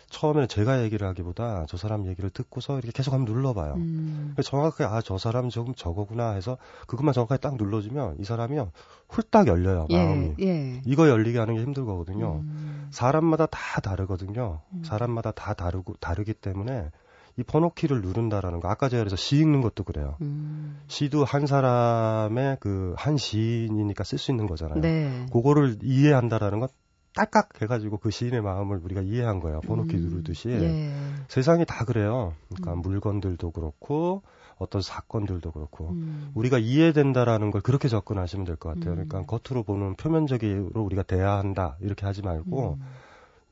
처음에는 0.09 0.47
제가 0.49 0.81
얘기를 0.83 1.07
하기보다 1.07 1.65
저 1.69 1.77
사람 1.77 2.05
얘기를 2.07 2.29
듣고서 2.31 2.79
이렇게 2.79 2.91
계속 2.91 3.13
한번 3.13 3.33
눌러봐요. 3.33 3.75
음. 3.75 4.35
정확하게 4.43 4.83
아 4.83 5.01
저 5.01 5.17
사람 5.17 5.49
조금 5.49 5.73
저거구나 5.75 6.31
해서 6.31 6.57
그것만 6.87 7.13
정확하게 7.13 7.39
딱 7.39 7.55
눌러주면 7.55 8.17
이 8.19 8.23
사람이요 8.25 8.71
훌딱 9.07 9.47
열려요 9.47 9.85
예, 9.91 10.03
마음이. 10.03 10.33
예. 10.41 10.81
이거 10.85 11.07
열리게 11.07 11.37
하는 11.39 11.55
게 11.55 11.61
힘들거든요. 11.61 12.41
음. 12.43 12.87
사람마다 12.91 13.45
다 13.45 13.79
다르거든요. 13.81 14.61
음. 14.73 14.83
사람마다 14.83 15.31
다 15.31 15.53
다르고 15.53 15.93
다르기 16.01 16.33
때문에 16.33 16.89
이 17.37 17.43
번호키를 17.43 18.01
누른다라는 18.01 18.59
거 18.59 18.69
아까 18.69 18.89
제가 18.89 19.01
그래서 19.03 19.15
시 19.15 19.37
읽는 19.37 19.61
것도 19.61 19.83
그래요. 19.83 20.17
음. 20.21 20.79
시도 20.87 21.23
한 21.23 21.45
사람의 21.45 22.57
그 22.59 22.93
한 22.97 23.17
시인이니까 23.17 24.03
쓸 24.03 24.17
수 24.17 24.31
있는 24.31 24.47
거잖아요. 24.47 24.81
네. 24.81 25.25
그거를 25.31 25.77
이해한다라는 25.83 26.59
건 26.59 26.69
딸깍 27.13 27.61
해가지고 27.61 27.97
그 27.97 28.09
시인의 28.09 28.41
마음을 28.41 28.79
우리가 28.83 29.01
이해한 29.01 29.39
거예요. 29.39 29.59
번호키 29.61 29.95
음, 29.95 30.01
누르듯이. 30.01 30.49
예. 30.49 30.93
세상이 31.27 31.65
다 31.65 31.83
그래요. 31.85 32.33
그러니까 32.49 32.73
음. 32.73 32.81
물건들도 32.81 33.51
그렇고 33.51 34.21
어떤 34.57 34.81
사건들도 34.81 35.51
그렇고 35.51 35.89
음. 35.89 36.31
우리가 36.35 36.57
이해된다라는 36.59 37.51
걸 37.51 37.61
그렇게 37.61 37.87
접근하시면 37.89 38.45
될 38.45 38.55
것 38.55 38.69
같아요. 38.69 38.93
그러니까 38.93 39.19
음. 39.19 39.25
겉으로 39.25 39.63
보는 39.63 39.95
표면적으로 39.95 40.83
우리가 40.83 41.03
대화한다 41.03 41.77
이렇게 41.81 42.05
하지 42.05 42.21
말고 42.21 42.77
음. 42.79 42.85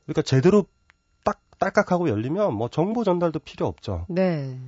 그러니까 0.06 0.22
제대로 0.22 0.62
딱 0.62 0.68
딸깍하고 1.60 2.08
열리면 2.08 2.54
뭐 2.54 2.68
정보 2.68 3.04
전달도 3.04 3.38
필요 3.40 3.66
없죠. 3.66 4.06
네. 4.08 4.58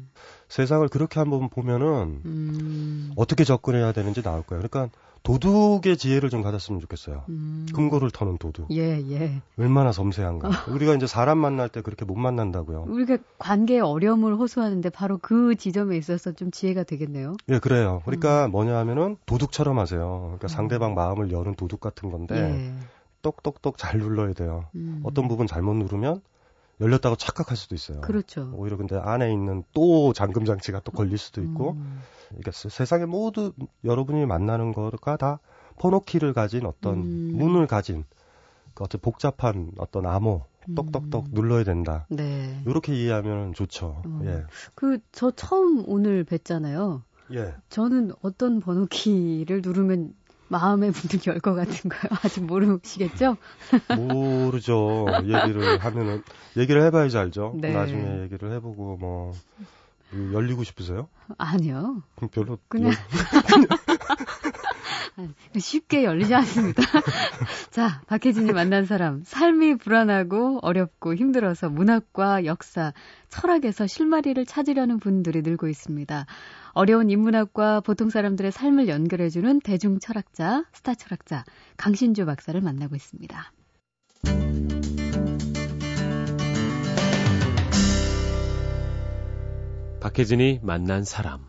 세상을 0.48 0.86
그렇게 0.88 1.18
한번 1.18 1.48
보면은 1.48 2.20
음. 2.24 3.12
어떻게 3.16 3.44
접근해야 3.44 3.92
되는지 3.92 4.22
나올 4.22 4.42
거예요. 4.42 4.62
그러니까 4.62 4.94
도둑의 5.22 5.96
지혜를 5.96 6.30
좀 6.30 6.42
가졌으면 6.42 6.80
좋겠어요. 6.80 7.24
음. 7.28 7.66
금고를 7.74 8.10
터는 8.10 8.38
도둑. 8.38 8.70
예, 8.72 9.00
예. 9.10 9.40
얼마나 9.56 9.90
섬세한가. 9.92 10.48
우리가 10.74 10.94
이제 10.94 11.06
사람 11.06 11.38
만날 11.38 11.68
때 11.68 11.80
그렇게 11.80 12.04
못 12.04 12.16
만난다고요. 12.16 12.86
우리가 12.88 13.18
관계의 13.38 13.80
어려움을 13.80 14.34
호소하는데 14.34 14.90
바로 14.90 15.18
그 15.18 15.54
지점에 15.54 15.96
있어서 15.96 16.32
좀 16.32 16.50
지혜가 16.50 16.82
되겠네요. 16.82 17.36
예, 17.48 17.58
그래요. 17.58 18.02
그러니까 18.04 18.46
음. 18.46 18.50
뭐냐 18.50 18.76
하면은 18.78 19.16
도둑처럼 19.24 19.78
하세요. 19.78 20.20
그러니까 20.24 20.46
음. 20.46 20.48
상대방 20.48 20.94
마음을 20.94 21.30
여는 21.30 21.54
도둑 21.54 21.80
같은 21.80 22.10
건데 22.10 22.36
예. 22.36 22.74
똑똑똑 23.22 23.78
잘 23.78 23.98
눌러야 24.00 24.34
돼요. 24.34 24.66
음. 24.74 25.00
어떤 25.04 25.28
부분 25.28 25.46
잘못 25.46 25.74
누르면 25.74 26.20
열렸다고 26.82 27.16
착각할 27.16 27.56
수도 27.56 27.74
있어요. 27.74 28.00
그렇죠. 28.00 28.52
오히려 28.54 28.76
근데 28.76 28.96
안에 28.96 29.32
있는 29.32 29.62
또 29.72 30.12
잠금 30.12 30.44
장치가 30.44 30.80
또 30.80 30.92
걸릴 30.92 31.16
수도 31.16 31.40
있고, 31.42 31.72
음. 31.72 32.00
그러니까 32.28 32.50
세상에 32.52 33.06
모두 33.06 33.52
여러분이 33.84 34.26
만나는 34.26 34.72
거가 34.72 35.16
다 35.16 35.38
포노키를 35.78 36.32
가진 36.32 36.66
어떤 36.66 36.94
음. 36.98 37.32
문을 37.36 37.66
가진 37.66 38.04
그 38.74 38.84
어떤 38.84 39.00
복잡한 39.00 39.72
어떤 39.78 40.06
암호 40.06 40.44
똑똑똑 40.76 41.26
음. 41.26 41.30
눌러야 41.32 41.64
된다. 41.64 42.06
네. 42.08 42.62
이렇게 42.66 42.94
이해하면 42.94 43.52
좋죠. 43.54 44.02
어. 44.04 44.20
예. 44.24 44.44
그 44.74 44.98
저 45.12 45.30
처음 45.30 45.84
오늘 45.88 46.24
뵀잖아요. 46.24 47.02
예. 47.34 47.54
저는 47.68 48.12
어떤 48.22 48.60
번호키를 48.60 49.62
누르면 49.64 50.14
마음의 50.52 50.90
문을 50.90 51.26
열것 51.26 51.56
같은 51.56 51.90
거요. 51.90 52.10
아직 52.22 52.44
모르시겠죠? 52.44 53.36
모르죠. 53.96 55.06
얘기를 55.22 55.78
하면은 55.78 56.22
얘기를 56.56 56.84
해봐야지 56.84 57.16
알죠. 57.16 57.54
네. 57.56 57.72
나중에 57.72 58.22
얘기를 58.22 58.52
해보고 58.52 58.98
뭐 58.98 59.32
열리고 60.32 60.62
싶으세요? 60.62 61.08
아니요. 61.38 62.02
별로 62.30 62.58
그냥 62.68 62.92
쉽게 65.58 66.04
열리지 66.04 66.34
않습니다. 66.34 66.82
자, 67.70 68.02
박혜진이 68.06 68.52
만난 68.52 68.84
사람. 68.84 69.22
삶이 69.24 69.76
불안하고 69.76 70.58
어렵고 70.62 71.14
힘들어서 71.14 71.70
문학과 71.70 72.44
역사, 72.44 72.92
철학에서 73.28 73.86
실마리를 73.86 74.44
찾으려는 74.44 74.98
분들이 74.98 75.42
늘고 75.42 75.68
있습니다. 75.68 76.26
어려운 76.74 77.10
인문학과 77.10 77.80
보통 77.80 78.08
사람들의 78.08 78.50
삶을 78.50 78.88
연결해주는 78.88 79.60
대중 79.60 79.98
철학자, 79.98 80.64
스타 80.72 80.94
철학자 80.94 81.44
강신주 81.76 82.24
박사를 82.24 82.58
만나고 82.60 82.96
있습니다. 82.96 83.52
박혜진이 90.00 90.60
만난 90.62 91.04
사람. 91.04 91.40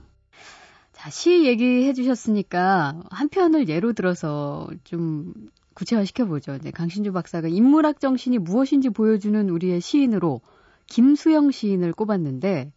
자, 0.91 1.09
시 1.09 1.45
얘기해 1.45 1.93
주셨으니까 1.93 3.01
한 3.09 3.29
편을 3.29 3.67
예로 3.67 3.93
들어서 3.93 4.69
좀 4.83 5.33
구체화 5.73 6.05
시켜보죠. 6.05 6.55
이제 6.55 6.69
강신주 6.69 7.13
박사가 7.13 7.47
인문학 7.47 7.99
정신이 7.99 8.37
무엇인지 8.37 8.89
보여주는 8.89 9.49
우리의 9.49 9.81
시인으로 9.81 10.41
김수영 10.87 11.51
시인을 11.51 11.93
꼽았는데 11.93 12.73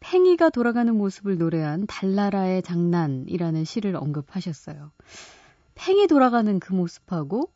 팽이가 0.00 0.50
돌아가는 0.50 0.94
모습을 0.94 1.38
노래한 1.38 1.86
달나라의 1.86 2.62
장난이라는 2.62 3.64
시를 3.64 3.96
언급하셨어요. 3.96 4.90
팽이 5.74 6.06
돌아가는 6.06 6.58
그 6.60 6.72
모습하고 6.72 7.50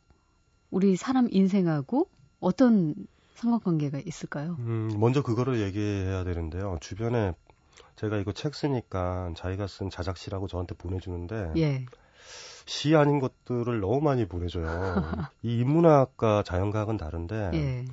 우리 0.69 0.95
사람 0.95 1.27
인생하고 1.29 2.09
어떤 2.39 2.95
상관관계가 3.35 3.99
있을까요? 4.05 4.55
음, 4.59 4.91
먼저 4.99 5.21
그거를 5.23 5.59
얘기해야 5.61 6.23
되는데요. 6.23 6.77
주변에 6.81 7.33
제가 7.95 8.17
이거 8.17 8.31
책 8.31 8.55
쓰니까 8.55 9.33
자기가 9.35 9.67
쓴 9.67 9.89
자작시라고 9.89 10.47
저한테 10.47 10.75
보내주는데 10.75 11.53
예. 11.57 11.85
시 12.65 12.95
아닌 12.95 13.19
것들을 13.19 13.79
너무 13.79 14.01
많이 14.01 14.27
보내줘요. 14.27 14.65
이 15.43 15.59
인문학과 15.59 16.43
자연과학은 16.43 16.97
다른데 16.97 17.51
예. 17.53 17.85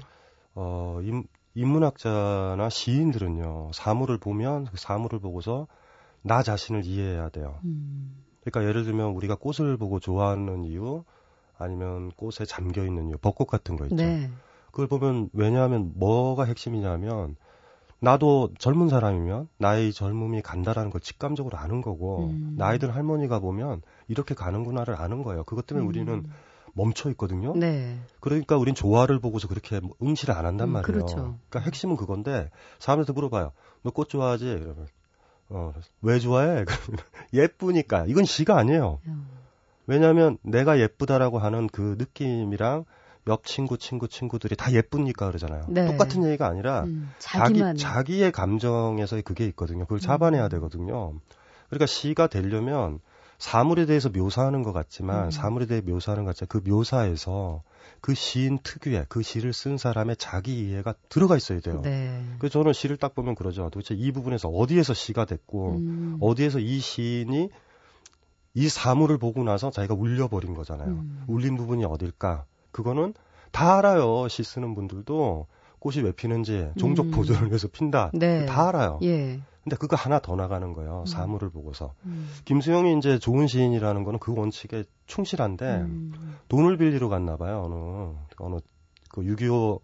어, 0.54 1.00
인, 1.02 1.26
인문학자나 1.54 2.68
시인들은요, 2.68 3.70
사물을 3.72 4.18
보면 4.18 4.66
그 4.66 4.76
사물을 4.76 5.18
보고서 5.18 5.66
나 6.22 6.42
자신을 6.42 6.84
이해해야 6.84 7.28
돼요. 7.30 7.58
음. 7.64 8.22
그러니까 8.42 8.68
예를 8.68 8.84
들면 8.84 9.10
우리가 9.12 9.36
꽃을 9.36 9.76
보고 9.76 10.00
좋아하는 10.00 10.64
이유, 10.64 11.04
아니면 11.58 12.10
꽃에 12.12 12.46
잠겨 12.46 12.84
있는 12.84 13.08
이유, 13.08 13.16
벚꽃 13.18 13.48
같은 13.48 13.76
거 13.76 13.84
있죠. 13.86 13.96
네. 13.96 14.30
그걸 14.70 14.86
보면 14.86 15.30
왜냐하면 15.32 15.92
뭐가 15.96 16.44
핵심이냐면 16.44 17.36
나도 18.00 18.50
젊은 18.58 18.88
사람이면 18.88 19.48
나의 19.58 19.92
젊음이 19.92 20.42
간다라는 20.42 20.90
걸 20.90 21.00
직감적으로 21.00 21.58
아는 21.58 21.82
거고 21.82 22.28
음. 22.30 22.54
나이 22.56 22.78
든 22.78 22.90
할머니가 22.90 23.40
보면 23.40 23.82
이렇게 24.06 24.34
가는구나를 24.34 24.94
아는 24.94 25.24
거예요. 25.24 25.42
그것 25.44 25.66
때문에 25.66 25.84
음. 25.84 25.88
우리는 25.88 26.30
멈춰 26.78 27.10
있거든요. 27.10 27.52
네. 27.56 27.98
그러니까 28.20 28.56
우린 28.56 28.74
조화를 28.74 29.18
보고서 29.18 29.48
그렇게 29.48 29.80
응시를 30.02 30.34
안 30.34 30.46
한단 30.46 30.68
음, 30.68 30.72
말이에요. 30.72 30.86
그렇죠. 30.86 31.14
그러니까 31.50 31.60
핵심은 31.60 31.96
그건데 31.96 32.50
사람들한테 32.78 33.12
물어봐요. 33.12 33.52
너 33.82 33.90
꽃 33.90 34.08
좋아하지? 34.08 34.44
이러면 34.46 34.86
어, 35.50 35.72
왜 36.02 36.18
좋아해? 36.18 36.64
예쁘니까. 37.32 38.04
이건 38.06 38.24
시가 38.24 38.56
아니에요. 38.58 39.00
음. 39.06 39.26
왜냐하면 39.86 40.38
내가 40.42 40.78
예쁘다라고 40.78 41.38
하는 41.38 41.66
그 41.68 41.96
느낌이랑 41.98 42.84
옆 43.26 43.44
친구, 43.44 43.76
친구, 43.78 44.08
친구들이 44.08 44.56
다 44.56 44.72
예쁘니까 44.72 45.26
그러잖아요. 45.26 45.64
네. 45.68 45.86
똑같은 45.86 46.24
얘기가 46.24 46.46
아니라 46.46 46.84
음, 46.84 47.10
자기, 47.18 47.62
자기의 47.76 48.32
감정에서 48.32 49.20
그게 49.22 49.46
있거든요. 49.46 49.84
그걸 49.84 49.98
잡아내야 50.00 50.44
음. 50.44 50.48
되거든요. 50.50 51.14
그러니까 51.68 51.86
시가 51.86 52.26
되려면 52.28 53.00
사물에 53.38 53.86
대해서 53.86 54.08
묘사하는 54.08 54.62
것 54.62 54.72
같지만 54.72 55.26
음. 55.26 55.30
사물에 55.30 55.66
대해 55.66 55.80
묘사하는 55.80 56.24
것 56.24 56.30
같지만 56.36 56.48
그 56.48 56.68
묘사에서 56.68 57.62
그 58.00 58.14
시인 58.14 58.58
특유의 58.62 59.06
그 59.08 59.22
시를 59.22 59.52
쓴 59.52 59.78
사람의 59.78 60.16
자기 60.16 60.58
이해가 60.60 60.94
들어가 61.08 61.36
있어야 61.36 61.60
돼요. 61.60 61.80
네. 61.82 62.24
그래서 62.38 62.54
저는 62.54 62.72
시를 62.72 62.96
딱 62.96 63.14
보면 63.14 63.34
그러죠. 63.34 63.70
도대체 63.70 63.94
이 63.94 64.12
부분에서 64.12 64.48
어디에서 64.48 64.94
시가 64.94 65.24
됐고 65.24 65.76
음. 65.76 66.18
어디에서 66.20 66.58
이 66.58 66.78
시인이 66.80 67.48
이 68.54 68.68
사물을 68.68 69.18
보고 69.18 69.44
나서 69.44 69.70
자기가 69.70 69.94
울려버린 69.94 70.54
거잖아요. 70.54 70.88
음. 70.88 71.24
울린 71.28 71.56
부분이 71.56 71.84
어딜까? 71.84 72.44
그거는 72.72 73.14
다 73.52 73.78
알아요. 73.78 74.26
시 74.28 74.42
쓰는 74.42 74.74
분들도 74.74 75.46
꽃이 75.78 76.00
왜 76.02 76.12
피는지 76.12 76.70
종족 76.76 77.06
음. 77.06 77.10
보존을 77.12 77.48
위해서 77.48 77.68
핀다. 77.68 78.10
네. 78.14 78.46
다 78.46 78.68
알아요. 78.68 78.98
예. 79.02 79.40
근데 79.68 79.76
그거 79.76 79.96
하나 79.96 80.18
더 80.18 80.34
나가는 80.34 80.72
거예요. 80.72 81.00
음. 81.00 81.06
사물을 81.06 81.50
보고서. 81.50 81.92
음. 82.06 82.28
김수영이 82.46 82.96
이제 82.96 83.18
좋은 83.18 83.46
시인이라는 83.46 84.02
거는 84.02 84.18
그 84.18 84.34
원칙에 84.34 84.84
충실한데 85.06 85.66
음. 85.82 86.36
돈을 86.48 86.78
빌리러 86.78 87.08
갔나 87.08 87.36
봐요. 87.36 87.64
어느 87.66 88.46
어느 88.46 88.60
그 89.10 89.20
6.25 89.20 89.80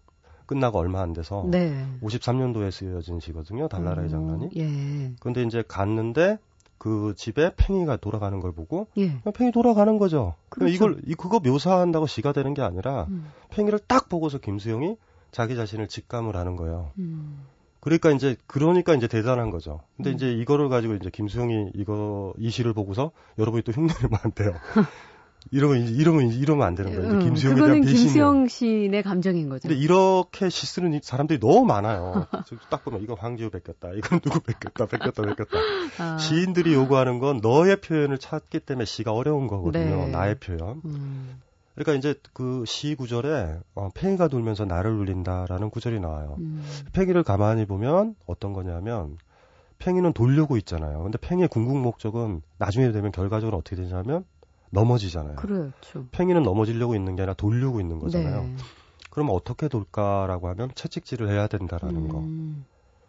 끝나고 0.47 0.79
얼마 0.79 1.01
안 1.01 1.13
돼서 1.13 1.45
네. 1.47 1.85
53년도에 2.01 2.71
쓰여진 2.71 3.19
시거든요. 3.19 3.67
달나라의 3.67 4.07
어, 4.07 4.11
장난이. 4.11 4.49
예. 4.57 5.13
근데 5.19 5.43
이제 5.43 5.63
갔는데 5.67 6.39
그 6.79 7.13
집에 7.15 7.51
팽이가 7.55 7.97
돌아가는 7.97 8.39
걸 8.39 8.51
보고 8.51 8.87
예. 8.97 9.21
팽이 9.35 9.51
돌아가는 9.51 9.97
거죠. 9.99 10.33
그렇죠. 10.49 10.73
이걸 10.73 11.01
이 11.05 11.13
그거 11.13 11.39
묘사한다고 11.39 12.07
시가 12.07 12.31
되는 12.31 12.55
게 12.55 12.63
아니라 12.63 13.05
음. 13.09 13.27
팽이를 13.49 13.79
딱 13.87 14.09
보고서 14.09 14.39
김수영이 14.39 14.97
자기 15.31 15.55
자신을 15.55 15.87
직감을 15.87 16.35
하는 16.35 16.55
거예요. 16.55 16.91
음. 16.97 17.45
그러니까 17.85 18.09
이제 18.11 18.35
그러니까 18.47 18.95
이제 18.95 19.07
대단한 19.07 19.51
거죠. 19.51 19.81
근데 19.95 20.09
음. 20.09 20.15
이제 20.15 20.31
이거를 20.33 20.69
가지고 20.69 20.95
이제 20.95 21.11
김수영이 21.11 21.71
이거 21.75 22.33
이 22.39 22.49
시를 22.49 22.73
보고서 22.73 23.11
여러분이 23.37 23.61
또 23.61 23.71
흉내내면 23.71 24.19
안 24.23 24.31
돼요. 24.31 24.53
이러면 25.51 25.87
이러면 25.89 26.29
이러면 26.31 26.65
안 26.65 26.73
되는 26.73 26.95
거예요. 26.95 27.11
음, 27.11 27.19
김수영에 27.19 27.55
대한 27.61 27.81
배신이. 27.81 27.99
김수영 27.99 28.47
시인의 28.47 29.03
감정인 29.03 29.49
거죠. 29.49 29.67
근데 29.69 29.79
이렇게 29.79 30.49
시 30.49 30.65
쓰는 30.65 30.95
이- 30.95 30.99
사람들이 31.03 31.39
너무 31.39 31.63
많아요. 31.65 32.25
저딱 32.49 32.83
보면 32.83 33.03
이거 33.03 33.13
황지우 33.13 33.51
뺏겼다. 33.51 33.89
이건 33.95 34.19
누구 34.21 34.39
뺏겼다. 34.39 34.87
뺏겼다. 34.87 35.21
뺏겼다. 35.21 35.57
아. 35.99 36.17
시인들이 36.17 36.73
요구하는 36.73 37.19
건 37.19 37.41
너의 37.43 37.75
표현을 37.81 38.17
찾기 38.17 38.61
때문에 38.61 38.85
시가 38.85 39.11
어려운 39.13 39.45
거거든요. 39.45 40.05
네. 40.05 40.07
나의 40.07 40.39
표현. 40.39 40.81
음. 40.85 41.39
그러니까 41.75 41.93
이제 41.97 42.15
그 42.33 42.63
시 42.65 42.95
구절에 42.95 43.59
어, 43.75 43.89
팽이가 43.93 44.27
돌면서 44.27 44.65
나를 44.65 44.91
울린다라는 44.91 45.69
구절이 45.69 45.99
나와요. 45.99 46.35
음. 46.39 46.63
팽이를 46.93 47.23
가만히 47.23 47.65
보면 47.65 48.15
어떤 48.25 48.53
거냐면 48.53 49.17
팽이는 49.77 50.13
돌려고 50.13 50.55
있잖아요. 50.57 51.03
근데 51.03 51.17
팽이의 51.17 51.49
궁극 51.49 51.77
목적은 51.77 52.41
나중에 52.57 52.91
되면 52.91 53.11
결과적으로 53.11 53.57
어떻게 53.57 53.75
되냐면 53.75 54.23
넘어지잖아요. 54.71 55.35
그렇죠. 55.35 56.05
팽이는 56.11 56.43
넘어지려고 56.43 56.95
있는 56.95 57.15
게 57.15 57.21
아니라 57.23 57.33
돌려고 57.33 57.79
있는 57.81 57.99
거잖아요. 57.99 58.43
네. 58.43 58.55
그럼 59.09 59.29
어떻게 59.31 59.67
돌까라고 59.67 60.47
하면 60.49 60.71
채찍질을 60.75 61.29
해야 61.29 61.47
된다라는 61.47 62.07
거. 62.09 62.19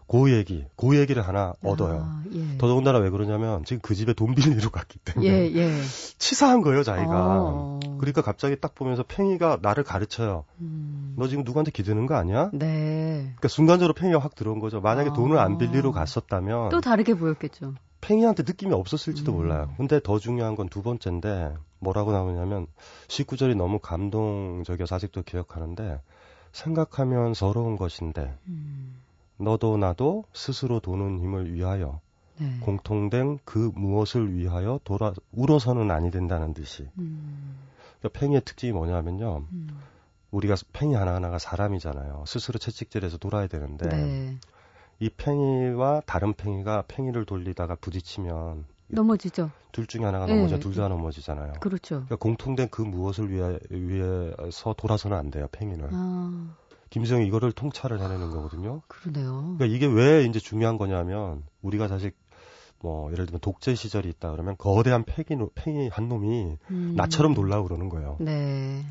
음. 0.07 0.25
그 0.25 0.33
얘기, 0.33 0.65
그 0.77 0.97
얘기를 0.99 1.27
하나 1.27 1.55
얻어요. 1.63 2.07
아, 2.09 2.23
예. 2.33 2.59
더더군다나 2.59 2.99
왜 2.99 3.11
그러냐면 3.11 3.65
지금 3.65 3.81
그 3.83 3.95
집에 3.95 4.13
돈 4.13 4.35
빌리러 4.35 4.71
갔기 4.71 4.99
때문에 5.01 5.29
예, 5.29 5.55
예. 5.55 5.81
치사한 6.19 6.63
거예요, 6.63 6.83
자기가. 6.83 7.41
어. 7.41 7.81
그러니까 7.99 8.23
갑자기 8.23 8.57
딱 8.61 8.75
보면서 8.75 9.03
팽이가 9.03 9.59
나를 9.63 9.83
가르쳐요. 9.85 10.45
음. 10.61 11.15
너 11.17 11.27
지금 11.29 11.45
누구한테 11.45 11.71
기대는 11.71 12.07
거 12.07 12.15
아니야? 12.15 12.51
네. 12.53 13.23
그러니까 13.23 13.49
순간적으로 13.49 13.95
팽이가 13.95 14.19
확 14.19 14.35
들어온 14.35 14.61
거죠. 14.61 14.81
만약에 14.81 15.11
아. 15.11 15.13
돈을 15.13 15.39
안 15.39 15.59
빌리러 15.59 15.93
갔었다면 15.93 16.69
또 16.71 16.81
다르게 16.81 17.15
보였겠죠. 17.15 17.75
팽이한테 18.01 18.45
느낌이 18.45 18.73
없었을지도 18.73 19.33
음. 19.33 19.37
몰라요. 19.37 19.75
근데 19.77 20.01
더 20.03 20.19
중요한 20.21 20.55
건 20.55 20.69
두 20.69 20.83
번째인데 20.83 21.55
뭐라고 21.81 22.13
나오냐면 22.13 22.67
19절이 23.09 23.57
너무 23.57 23.79
감동적이어서 23.81 24.95
아직도 24.97 25.23
기억하는데 25.23 26.01
생각하면 26.53 27.35
서러운 27.35 27.77
것인데 27.77 28.35
음. 28.47 28.95
너도 29.39 29.77
나도 29.77 30.25
스스로 30.33 30.81
도는 30.81 31.19
힘을 31.21 31.53
위하여 31.53 32.01
네. 32.39 32.59
공통된 32.61 33.39
그 33.45 33.71
무엇을 33.75 34.35
위하여 34.35 34.79
돌아 34.85 35.13
울어서는 35.33 35.91
아니 35.91 36.11
된다는 36.11 36.55
듯이 36.55 36.89
음. 36.99 37.57
그러니까 37.99 38.19
팽이의 38.21 38.43
특징이 38.45 38.73
뭐냐면요 38.73 39.47
음. 39.51 39.81
우리가 40.31 40.55
팽이 40.73 40.95
하나하나가 40.95 41.39
사람이잖아요 41.39 42.25
스스로 42.27 42.59
채찍질해서 42.59 43.19
돌아야 43.19 43.47
되는데 43.47 43.89
네. 43.89 44.39
이 44.99 45.11
팽이와 45.11 46.03
다른 46.07 46.35
팽이가 46.35 46.85
팽이를 46.89 47.27
돌리다가 47.27 47.75
부딪히면 47.77 48.65
넘어지죠. 48.89 49.51
둘 49.73 49.87
중에 49.87 50.05
하나가 50.05 50.27
네. 50.27 50.35
넘어져 50.37 50.59
둘다 50.59 50.89
넘어지잖아요 50.89 51.55
그렇죠. 51.61 51.97
그러니까 51.97 52.17
공통된 52.17 52.69
그 52.71 52.83
무엇을 52.83 53.31
위해, 53.31 53.59
위해서 53.71 54.75
돌아서는 54.75 55.17
안 55.17 55.31
돼요 55.31 55.49
팽이는 55.53 55.89
아, 55.93 56.57
김수영이 56.91 57.27
이거를 57.27 57.53
통찰을 57.53 58.01
해내는 58.01 58.31
거거든요 58.31 58.83
그러네요. 58.89 59.55
그러니까 59.59 59.67
이게 59.67 59.87
왜 59.87 60.25
이제 60.25 60.39
중요한 60.39 60.79
거냐면 60.79 61.43
우리가 61.63 61.89
사실 61.89 62.13
뭐 62.81 63.11
예를 63.13 63.27
들면 63.27 63.41
독재 63.41 63.75
시절이 63.75 64.09
있다 64.11 64.31
그러면 64.31 64.55
거대한 64.59 65.05
팽이, 65.05 65.39
노- 65.39 65.51
팽이 65.55 65.89
한 65.89 66.09
놈이 66.09 66.57
음. 66.71 66.95
나처럼 66.97 67.35
놀라고 67.35 67.65
그러는 67.67 67.89
거예요. 67.89 68.17
네. 68.21 68.85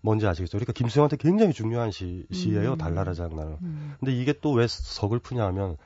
뭔지 0.00 0.26
아시겠죠? 0.26 0.58
그러니까 0.58 0.72
김수영한테 0.74 1.16
굉장히 1.16 1.52
중요한 1.54 1.90
시, 1.90 2.26
시예요. 2.30 2.72
음. 2.72 2.78
달나라 2.78 3.14
장난은. 3.14 3.56
음. 3.62 3.94
근데 4.00 4.12
이게 4.12 4.34
또 4.34 4.52
왜 4.52 4.66
서글프냐 4.68 5.42
하면 5.46 5.76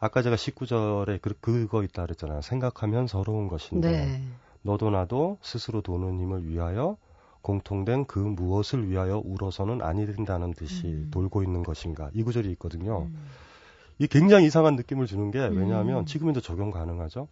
아까 0.00 0.22
제가 0.22 0.34
19절에 0.36 1.20
그, 1.20 1.34
그거 1.40 1.84
있다 1.84 2.02
그랬잖아요. 2.02 2.40
생각하면 2.42 3.06
서러운 3.06 3.46
것인데 3.48 3.90
네. 3.90 4.22
너도 4.62 4.90
나도 4.90 5.38
스스로 5.42 5.80
도는 5.82 6.18
힘을 6.18 6.44
위하여 6.48 6.96
공통된 7.42 8.06
그 8.06 8.18
무엇을 8.18 8.88
위하여 8.88 9.22
울어서는 9.24 9.82
아니 9.82 10.06
된다는 10.06 10.52
듯이 10.52 10.86
음. 10.86 11.08
돌고 11.10 11.42
있는 11.42 11.62
것인가 11.62 12.10
이 12.14 12.22
구절이 12.22 12.50
있거든요. 12.52 13.02
음. 13.02 13.26
이 13.98 14.06
굉장히 14.06 14.46
이상한 14.46 14.76
느낌을 14.76 15.06
주는 15.06 15.30
게 15.30 15.40
왜냐하면 15.40 16.00
음. 16.00 16.06
지금에도 16.06 16.40
적용 16.40 16.70
가능하죠. 16.70 17.28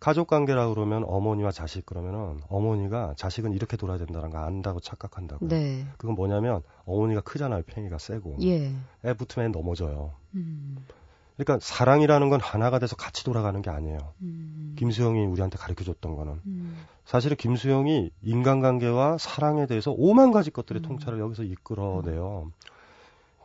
가족 0.00 0.28
관계라 0.28 0.68
그러면 0.70 1.04
어머니와 1.06 1.52
자식 1.52 1.84
그러면은 1.84 2.40
어머니가 2.48 3.14
자식은 3.16 3.52
이렇게 3.52 3.76
돌아야 3.76 3.98
된다는 3.98 4.30
거 4.30 4.38
안다고 4.38 4.80
착각한다고. 4.80 5.46
네. 5.48 5.86
그건 5.98 6.14
뭐냐면 6.14 6.62
어머니가 6.86 7.20
크잖아요. 7.20 7.62
팽이가 7.66 7.98
세고. 7.98 8.38
예. 8.42 8.72
애 9.04 9.12
붙으면 9.12 9.48
애 9.48 9.52
넘어져요. 9.52 10.14
음. 10.34 10.78
그러니까 11.36 11.58
사랑이라는 11.60 12.28
건 12.28 12.40
하나가 12.40 12.78
돼서 12.78 12.96
같이 12.96 13.24
돌아가는 13.24 13.60
게 13.62 13.70
아니에요. 13.70 13.98
음. 14.22 14.74
김수영이 14.78 15.24
우리한테 15.26 15.58
가르쳐 15.58 15.84
줬던 15.84 16.16
거는 16.16 16.40
음. 16.46 16.86
사실은 17.04 17.36
김수영이 17.36 18.10
인간관계와 18.22 19.18
사랑에 19.18 19.66
대해서 19.66 19.92
오만 19.92 20.32
가지 20.32 20.50
것들의 20.50 20.80
음. 20.80 20.82
통찰을 20.82 21.18
여기서 21.18 21.42
이끌어내요. 21.44 22.50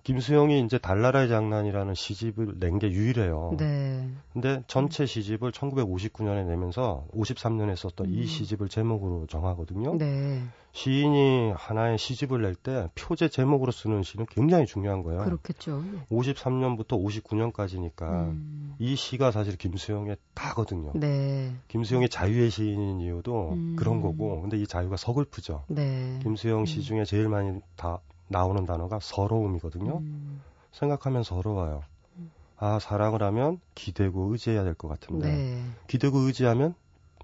김수영이 0.05 0.63
이제 0.63 0.77
달나라의 0.77 1.27
장난이라는 1.29 1.95
시집을 1.95 2.55
낸 2.59 2.77
게 2.77 2.91
유일해요. 2.91 3.55
네. 3.57 4.07
근데 4.33 4.61
전체 4.67 5.05
시집을 5.07 5.51
1959년에 5.51 6.45
내면서 6.45 7.07
53년에 7.15 7.75
썼던 7.75 8.11
이 8.11 8.19
음. 8.21 8.25
시집을 8.25 8.69
제목으로 8.69 9.25
정하거든요. 9.27 9.97
네. 9.97 10.43
시인이 10.73 11.53
하나의 11.55 11.97
시집을 11.97 12.41
낼 12.41 12.53
때 12.55 12.87
표제 12.95 13.29
제목으로 13.29 13.71
쓰는 13.71 14.03
시는 14.03 14.27
굉장히 14.29 14.65
중요한 14.67 15.01
거예요. 15.01 15.23
그렇겠죠. 15.23 15.83
53년부터 16.11 17.01
59년까지니까 17.01 18.01
음. 18.03 18.75
이 18.77 18.95
시가 18.95 19.31
사실 19.31 19.57
김수영의 19.57 20.17
다거든요. 20.35 20.91
네. 20.95 21.55
김수영이 21.69 22.09
자유의 22.09 22.51
시인인 22.51 22.99
이유도 22.99 23.53
음. 23.53 23.75
그런 23.75 24.01
거고, 24.01 24.41
근데 24.41 24.57
이 24.57 24.67
자유가 24.67 24.97
서글프죠. 24.97 25.63
네. 25.69 26.19
김수영 26.21 26.65
시 26.65 26.79
음. 26.79 26.81
중에 26.83 27.05
제일 27.05 27.27
많이 27.29 27.59
다 27.75 28.01
나오는 28.27 28.65
단어가 28.65 28.99
서러움이거든요. 29.01 29.97
음. 29.97 30.41
생각하면 30.71 31.23
서러워요. 31.23 31.83
음. 32.17 32.31
아, 32.57 32.79
사랑을 32.79 33.21
하면 33.23 33.59
기대고 33.75 34.31
의지해야 34.31 34.63
될 34.63 34.73
것 34.75 34.87
같은데, 34.87 35.31
네. 35.31 35.63
기대고 35.87 36.19
의지하면 36.19 36.73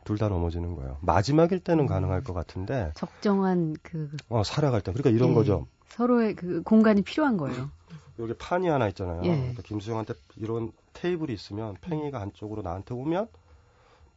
둘 0.03 0.17
다 0.17 0.29
넘어지는 0.29 0.75
거예요. 0.75 0.97
마지막일 1.01 1.59
때는 1.59 1.85
음. 1.85 1.87
가능할 1.87 2.23
것 2.23 2.33
같은데, 2.33 2.91
적정한 2.95 3.75
그 3.83 4.09
어, 4.29 4.43
살아갈 4.43 4.81
때. 4.81 4.91
그러니까 4.91 5.09
이런 5.11 5.31
예. 5.31 5.33
거죠. 5.35 5.67
서로의 5.89 6.35
그 6.35 6.61
공간이 6.63 7.01
필요한 7.01 7.37
거예요. 7.37 7.69
여기 8.19 8.33
판이 8.33 8.67
하나 8.67 8.87
있잖아요. 8.89 9.21
예. 9.23 9.35
그러니까 9.35 9.61
김수영한테 9.63 10.13
이런 10.37 10.71
테이블이 10.93 11.33
있으면 11.33 11.75
팽이가 11.81 12.19
한쪽으로 12.21 12.61
나한테 12.61 12.93
오면 12.93 13.27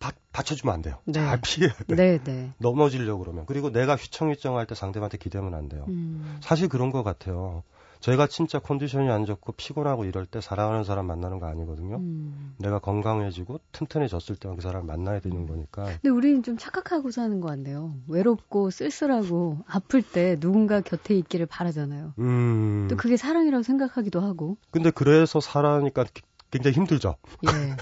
다, 0.05 0.13
다쳐주면 0.33 0.75
안 0.75 0.83
돼요. 0.83 0.97
네. 1.07 1.15
잘 1.15 1.41
피해야 1.43 1.73
돼. 1.73 1.97
네, 1.97 2.19
네. 2.23 2.53
넘어지려고 2.59 3.21
그러면. 3.25 3.47
그리고 3.47 3.71
내가 3.71 3.97
휘청휘청 3.97 4.59
할 4.59 4.67
때 4.67 4.75
상대방한테 4.75 5.17
기대면 5.19 5.55
안 5.55 5.69
돼요. 5.69 5.85
음. 5.89 6.39
사실 6.43 6.69
그런 6.69 6.91
것 6.91 7.03
같아요. 7.03 7.63
제가 8.01 8.27
진짜 8.27 8.59
컨디션이 8.59 9.09
안 9.11 9.25
좋고 9.25 9.53
피곤하고 9.53 10.05
이럴 10.05 10.27
때 10.27 10.43
사랑하는 10.43 10.85
사람 10.85 11.07
만나는 11.07 11.39
거 11.39 11.47
아니거든요. 11.47 11.97
음. 11.97 12.55
내가 12.59 12.79
건강해지고 12.81 13.61
튼튼해졌을 13.73 14.37
때만 14.37 14.57
그 14.59 14.63
사람을 14.63 14.87
만나야 14.87 15.21
되는 15.21 15.47
거니까. 15.47 15.85
근데 15.85 16.11
우리는 16.11 16.43
좀 16.43 16.59
착각하고 16.59 17.11
사는 17.11 17.41
것 17.41 17.49
같네요. 17.49 17.95
외롭고 18.07 18.69
쓸쓸하고 18.71 19.61
아플 19.67 20.03
때 20.03 20.37
누군가 20.39 20.83
곁에 20.83 21.15
있기를 21.15 21.47
바라잖아요. 21.47 22.13
음. 22.19 22.89
또 22.91 22.97
그게 22.97 23.17
사랑이라고 23.17 23.63
생각하기도 23.63 24.21
하고. 24.21 24.59
근데 24.71 24.91
그래서 24.91 25.41
살아니까 25.41 26.05
굉장히 26.51 26.77
힘들죠. 26.77 27.17
예. 27.47 27.77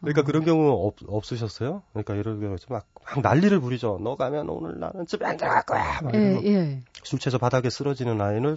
그러니까 0.00 0.20
어. 0.20 0.24
그런 0.24 0.44
경우 0.44 0.86
없, 0.86 0.96
없으셨어요? 1.06 1.82
그러니까 1.92 2.14
이런 2.14 2.40
경우 2.40 2.56
막, 2.68 2.86
막 3.04 3.20
난리를 3.20 3.58
부리죠. 3.60 3.98
너 4.02 4.16
가면 4.16 4.48
오늘 4.48 4.78
나는 4.78 5.06
집에 5.06 5.26
안 5.26 5.36
들어갈 5.36 5.62
거야. 5.64 6.00
막 6.02 6.14
예, 6.14 6.40
예. 6.44 6.82
술 7.02 7.18
취해서 7.18 7.38
바닥에 7.38 7.70
쓰러지는 7.70 8.20
아이를 8.20 8.56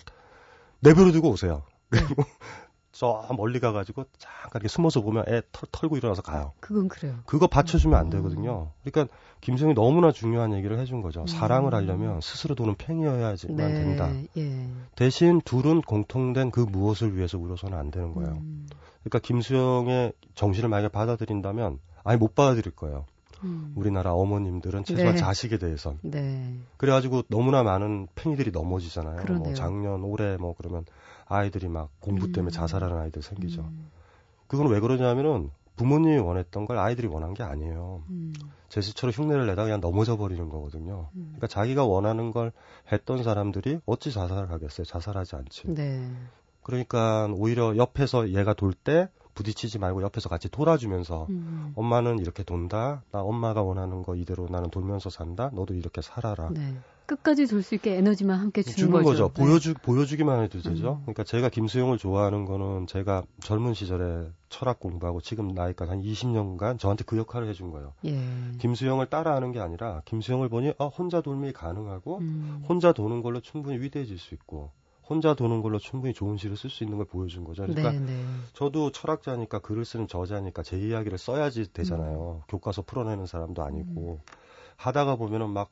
내버려 0.79 1.11
두고 1.11 1.29
오세요. 1.29 1.63
그리고 1.89 2.23
저 2.91 3.25
멀리 3.35 3.59
가가지고 3.59 4.05
잠깐 4.17 4.49
이렇게 4.55 4.67
숨어서 4.67 5.01
보면 5.01 5.23
애 5.27 5.41
털, 5.51 5.67
털고 5.71 5.97
일어나서 5.97 6.21
가요. 6.21 6.51
그건 6.59 6.87
그래요. 6.87 7.15
그거 7.25 7.47
받쳐주면 7.47 7.97
안 7.97 8.09
되거든요. 8.09 8.71
그러니까 8.83 9.15
김성이 9.39 9.73
너무나 9.73 10.11
중요한 10.11 10.53
얘기를 10.53 10.77
해준 10.77 11.01
거죠. 11.01 11.21
음. 11.21 11.27
사랑을 11.27 11.73
하려면 11.73 12.21
스스로 12.21 12.53
도는 12.53 12.75
팽이어야지만 12.75 13.55
네, 13.55 13.73
된다. 13.73 14.11
예. 14.37 14.67
대신 14.95 15.41
둘은 15.41 15.81
공통된 15.81 16.51
그 16.51 16.59
무엇을 16.59 17.15
위해서 17.15 17.39
울어서는 17.39 17.77
안 17.77 17.91
되는 17.91 18.13
거예요. 18.13 18.33
음. 18.33 18.60
그러니까 19.03 19.19
김수영의 19.19 20.13
정신을 20.35 20.69
만약에 20.69 20.91
받아들인다면 20.91 21.79
아니 22.03 22.17
못 22.17 22.35
받아들일 22.35 22.71
거예요. 22.75 23.05
음. 23.43 23.73
우리나라 23.75 24.13
어머님들은 24.13 24.83
최소한 24.83 25.15
네. 25.15 25.19
자식에 25.19 25.57
대해선. 25.57 25.99
네. 26.03 26.59
그래가지고 26.77 27.23
너무나 27.27 27.63
많은 27.63 28.07
팽이들이 28.15 28.51
넘어지잖아요. 28.51 29.15
뭐 29.15 29.21
그러네요. 29.23 29.43
뭐 29.43 29.53
작년, 29.53 30.03
올해 30.03 30.37
뭐 30.37 30.53
그러면 30.55 30.85
아이들이 31.25 31.67
막 31.67 31.89
공부 31.99 32.31
때문에 32.31 32.49
음. 32.49 32.51
자살하는 32.51 32.97
아이들 32.97 33.21
생기죠. 33.21 33.61
음. 33.61 33.89
그건 34.47 34.67
왜 34.67 34.79
그러냐면은 34.79 35.49
부모님이 35.75 36.17
원했던 36.17 36.65
걸 36.65 36.77
아이들이 36.77 37.07
원한 37.07 37.33
게 37.33 37.41
아니에요. 37.41 38.03
음. 38.09 38.33
제스처로 38.69 39.11
흉내를 39.11 39.47
내다 39.47 39.63
그냥 39.63 39.81
넘어져 39.81 40.17
버리는 40.17 40.47
거거든요. 40.47 41.09
음. 41.15 41.23
그러니까 41.29 41.47
자기가 41.47 41.85
원하는 41.85 42.31
걸 42.31 42.51
했던 42.91 43.23
사람들이 43.23 43.79
어찌 43.85 44.11
자살을 44.11 44.51
하겠어요? 44.51 44.85
자살하지 44.85 45.35
않지. 45.37 45.73
네. 45.73 46.09
그러니까 46.71 47.27
오히려 47.35 47.75
옆에서 47.77 48.29
얘가 48.29 48.53
돌 48.53 48.73
때 48.73 49.09
부딪히지 49.33 49.79
말고 49.79 50.01
옆에서 50.03 50.29
같이 50.29 50.49
돌아주면서 50.49 51.27
음. 51.29 51.73
엄마는 51.75 52.19
이렇게 52.19 52.43
돈다. 52.43 53.03
나 53.11 53.21
엄마가 53.21 53.61
원하는 53.61 54.03
거 54.03 54.15
이대로 54.15 54.47
나는 54.49 54.69
돌면서 54.69 55.09
산다. 55.09 55.49
너도 55.53 55.73
이렇게 55.73 56.01
살아라. 56.01 56.49
네. 56.51 56.75
끝까지 57.05 57.47
돌 57.47 57.61
수 57.61 57.75
있게 57.75 57.97
에너지만 57.97 58.39
함께 58.39 58.61
주는, 58.61 58.75
주는 58.75 58.91
거죠. 58.91 59.05
거죠. 59.05 59.27
네. 59.33 59.41
보여주 59.43 59.73
보여주기만 59.73 60.43
해도 60.43 60.61
되죠. 60.61 60.93
음. 60.93 61.01
그러니까 61.01 61.23
제가 61.23 61.49
김수영을 61.49 61.97
좋아하는 61.97 62.45
거는 62.45 62.87
제가 62.87 63.23
젊은 63.41 63.73
시절에 63.73 64.27
철학 64.49 64.79
공부하고 64.79 65.19
지금 65.19 65.49
나이까지 65.49 65.89
한 65.89 66.01
20년간 66.01 66.79
저한테 66.79 67.03
그 67.05 67.17
역할을 67.17 67.49
해준 67.49 67.71
거예요. 67.71 67.93
예. 68.05 68.17
김수영을 68.59 69.07
따라하는 69.09 69.51
게 69.51 69.59
아니라 69.59 70.01
김수영을 70.05 70.47
보니 70.47 70.73
아, 70.77 70.85
혼자 70.85 71.21
돌미 71.21 71.51
가능하고 71.51 72.19
음. 72.19 72.63
혼자 72.69 72.93
도는 72.93 73.21
걸로 73.21 73.41
충분히 73.41 73.77
위대해질 73.79 74.17
수 74.17 74.33
있고 74.33 74.71
혼자 75.11 75.33
도는 75.33 75.61
걸로 75.61 75.77
충분히 75.77 76.13
좋은 76.13 76.37
시를 76.37 76.55
쓸 76.55 76.69
수 76.69 76.85
있는 76.85 76.95
걸 76.95 77.05
보여준 77.05 77.43
거죠. 77.43 77.63
그러니까 77.63 77.91
네, 77.91 77.99
네. 77.99 78.25
저도 78.53 78.91
철학자니까 78.93 79.59
글을 79.59 79.83
쓰는 79.83 80.07
저자니까 80.07 80.63
제 80.63 80.79
이야기를 80.79 81.17
써야지 81.17 81.73
되잖아요. 81.73 82.41
음. 82.41 82.47
교과서 82.47 82.83
풀어내는 82.83 83.25
사람도 83.25 83.61
아니고 83.61 84.19
음. 84.25 84.31
하다가 84.77 85.17
보면은 85.17 85.49
막 85.49 85.69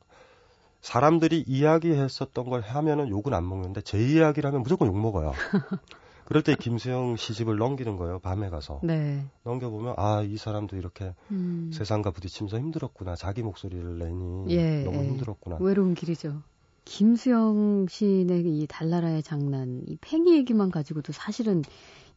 사람들이 0.81 1.45
이야기했었던 1.47 2.49
걸 2.49 2.59
하면은 2.61 3.07
욕은 3.07 3.33
안 3.33 3.47
먹는데 3.47 3.79
제 3.81 3.97
이야기라면 3.97 4.61
무조건 4.61 4.89
욕 4.89 4.99
먹어요. 4.99 5.31
그럴 6.25 6.43
때 6.43 6.53
김수영 6.55 7.15
시집을 7.15 7.57
넘기는 7.57 7.95
거예요. 7.95 8.19
밤에 8.19 8.49
가서 8.49 8.81
네. 8.83 9.25
넘겨보면 9.43 9.95
아 9.97 10.21
이 10.21 10.35
사람도 10.37 10.75
이렇게 10.75 11.15
음. 11.31 11.71
세상과 11.73 12.11
부딪히면서 12.11 12.59
힘들었구나. 12.59 13.15
자기 13.15 13.41
목소리를 13.41 13.97
내니 13.97 14.51
예, 14.51 14.83
너무 14.83 14.99
예. 14.99 15.07
힘들었구나. 15.07 15.57
외로운 15.61 15.95
길이죠. 15.95 16.41
김수영 16.89 17.85
시인의 17.87 18.41
이 18.47 18.65
달나라의 18.67 19.21
장난, 19.21 19.83
이 19.85 19.95
팽이 20.01 20.35
얘기만 20.37 20.71
가지고도 20.71 21.13
사실은 21.13 21.61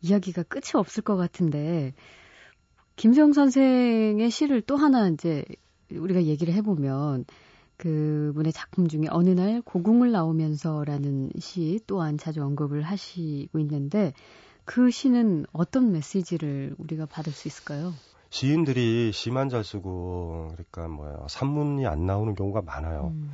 이야기가 0.01 0.45
끝이 0.45 0.73
없을 0.77 1.03
것 1.03 1.17
같은데 1.17 1.93
김수영 2.97 3.35
선생의 3.35 4.31
시를 4.31 4.63
또 4.63 4.77
하나 4.77 5.11
이제 5.11 5.45
우리가 5.91 6.25
얘기를 6.25 6.55
해보면 6.55 7.27
그분의 7.77 8.55
작품 8.55 8.89
중에 8.89 9.09
어느 9.11 9.29
날 9.29 9.61
고궁을 9.61 10.11
나오면서라는 10.11 11.33
시 11.39 11.79
또한 11.87 12.17
자주 12.17 12.43
언급을 12.43 12.81
하시고 12.81 13.59
있는데 13.59 14.15
그 14.65 14.91
시는 14.91 15.45
어떤 15.53 15.93
메시지를 15.93 16.75
우리가 16.79 17.05
받을 17.05 17.35
수 17.35 17.47
있을까요? 17.47 17.93
시인들이 18.31 19.13
시만 19.13 19.51
잘 19.51 19.65
쓰고 19.65 20.53
그러니까 20.53 20.89
뭐야 20.89 21.27
산문이 21.29 21.87
안 21.87 22.07
나오는 22.07 22.35
경우가 22.35 22.63
많아요. 22.63 23.13
음. 23.15 23.31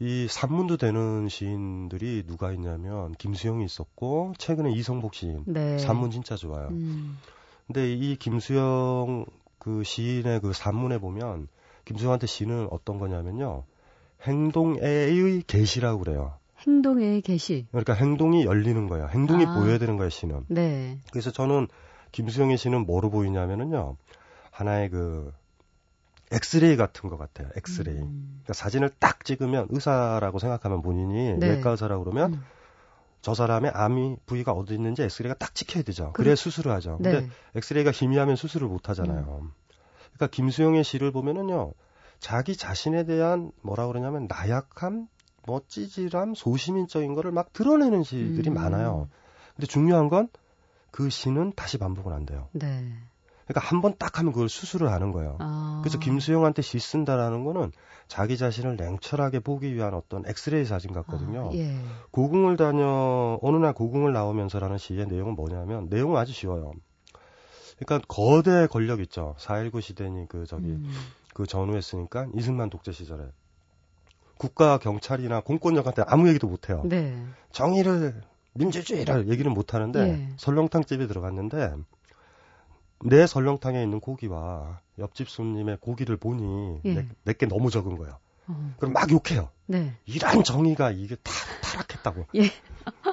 이 0.00 0.26
산문도 0.28 0.76
되는 0.76 1.28
시인들이 1.28 2.24
누가 2.26 2.52
있냐면 2.52 3.12
김수영이 3.12 3.64
있었고 3.64 4.34
최근에 4.38 4.72
이성복 4.72 5.14
시인 5.14 5.44
네. 5.46 5.78
산문 5.78 6.10
진짜 6.10 6.36
좋아요. 6.36 6.68
음. 6.68 7.16
근데 7.66 7.92
이 7.92 8.16
김수영 8.16 9.26
그 9.58 9.84
시인의 9.84 10.40
그 10.40 10.52
산문에 10.52 10.98
보면 10.98 11.48
김수영한테 11.84 12.26
시는 12.26 12.68
어떤 12.70 12.98
거냐면요. 12.98 13.64
행동의 14.22 15.42
계시라고 15.46 16.00
그래요. 16.00 16.34
행동의 16.66 17.20
계시. 17.22 17.66
그러니까 17.70 17.92
행동이 17.94 18.44
열리는 18.44 18.88
거예요. 18.88 19.08
행동이 19.08 19.44
아. 19.46 19.54
보여야 19.54 19.78
되는 19.78 19.96
거예요, 19.96 20.10
시는. 20.10 20.44
네. 20.48 20.98
그래서 21.10 21.30
저는 21.30 21.68
김수영의 22.12 22.56
시는 22.58 22.86
뭐로 22.86 23.10
보이냐면은요. 23.10 23.96
하나의 24.50 24.90
그 24.90 25.32
엑스레이 26.30 26.76
같은 26.76 27.08
것 27.10 27.16
같아요. 27.16 27.48
엑스레이. 27.56 27.96
음. 27.96 28.40
그러니까 28.42 28.52
사진을 28.54 28.90
딱 28.98 29.24
찍으면 29.24 29.68
의사라고 29.70 30.38
생각하면 30.38 30.82
본인이 30.82 31.34
네. 31.34 31.48
외과 31.48 31.70
의사라고 31.70 32.04
그러면 32.04 32.34
음. 32.34 32.44
저 33.22 33.34
사람의 33.34 33.70
암이 33.74 34.16
부위가 34.26 34.52
어디 34.52 34.74
있는지 34.74 35.02
엑스레이가 35.02 35.36
딱 35.38 35.54
찍혀야 35.54 35.82
되죠. 35.82 36.12
그래 36.12 36.32
야 36.32 36.34
수술을 36.34 36.72
하죠. 36.72 36.98
네. 37.00 37.12
근데 37.12 37.30
엑스레이가 37.54 37.90
희미하면 37.90 38.36
수술을 38.36 38.68
못 38.68 38.88
하잖아요. 38.88 39.40
음. 39.42 39.52
그러니까 40.14 40.26
김수영의 40.28 40.84
시를 40.84 41.12
보면은요. 41.12 41.72
자기 42.20 42.56
자신에 42.56 43.04
대한 43.04 43.52
뭐라 43.62 43.86
그러냐면 43.86 44.26
나약함, 44.28 45.08
뭐 45.46 45.60
찌질함, 45.68 46.34
소시민적인 46.34 47.14
거를 47.14 47.32
막 47.32 47.52
드러내는 47.52 48.02
시들이 48.02 48.50
음. 48.50 48.54
많아요. 48.54 49.08
근데 49.54 49.66
중요한 49.66 50.08
건 50.08 50.28
그 50.94 51.10
시는 51.10 51.52
다시 51.56 51.76
반복은 51.76 52.12
안 52.12 52.24
돼요. 52.24 52.48
네. 52.52 52.96
그러니까 53.46 53.60
한 53.68 53.80
번 53.80 53.94
딱 53.98 54.18
하면 54.18 54.32
그걸 54.32 54.48
수술을 54.48 54.90
하는 54.90 55.12
거예요. 55.12 55.36
아. 55.40 55.80
그래서 55.82 55.98
김수영한테 55.98 56.62
시 56.62 56.78
쓴다라는 56.78 57.44
거는 57.44 57.72
자기 58.08 58.36
자신을 58.36 58.76
냉철하게 58.76 59.40
보기 59.40 59.74
위한 59.74 59.94
어떤 59.94 60.24
엑스레이 60.26 60.64
사진 60.64 60.92
같거든요. 60.92 61.50
아, 61.50 61.54
예. 61.54 61.76
고궁을 62.10 62.56
다녀 62.56 63.38
어느 63.42 63.56
날 63.56 63.72
고궁을 63.72 64.12
나오면서라는 64.12 64.78
시의 64.78 65.06
내용은 65.06 65.34
뭐냐면 65.36 65.88
내용은 65.90 66.18
아주 66.18 66.32
쉬워요. 66.32 66.72
그러니까 67.78 68.06
거대 68.08 68.66
권력 68.66 69.00
있죠. 69.00 69.34
4.19 69.38 69.80
시대니 69.82 70.28
그 70.28 70.46
저기 70.46 70.66
음. 70.68 70.90
그 71.34 71.46
전후했으니까 71.46 72.28
이승만 72.34 72.70
독재 72.70 72.92
시절에 72.92 73.24
국가 74.38 74.78
경찰이나 74.78 75.40
공권력한테 75.40 76.02
아무 76.06 76.28
얘기도 76.28 76.46
못 76.46 76.68
해요. 76.68 76.82
네. 76.84 77.16
정의를 77.52 78.22
민주주의를 78.54 79.28
얘기는 79.28 79.50
못 79.52 79.74
하는데 79.74 80.00
예. 80.00 80.28
설렁탕 80.36 80.84
집에 80.84 81.06
들어갔는데 81.06 81.72
내 83.04 83.26
설렁탕에 83.26 83.82
있는 83.82 84.00
고기와 84.00 84.80
옆집 84.98 85.28
손님의 85.28 85.78
고기를 85.80 86.16
보니 86.16 86.80
예. 86.86 87.08
내게 87.24 87.46
너무 87.46 87.70
적은 87.70 87.96
거예요. 87.96 88.18
어. 88.46 88.74
그럼 88.78 88.92
막 88.92 89.10
욕해요. 89.10 89.50
네. 89.66 89.94
이런 90.04 90.44
정의가 90.44 90.90
이게 90.90 91.16
다 91.16 91.32
타락했다고. 91.62 92.26
예. 92.36 92.50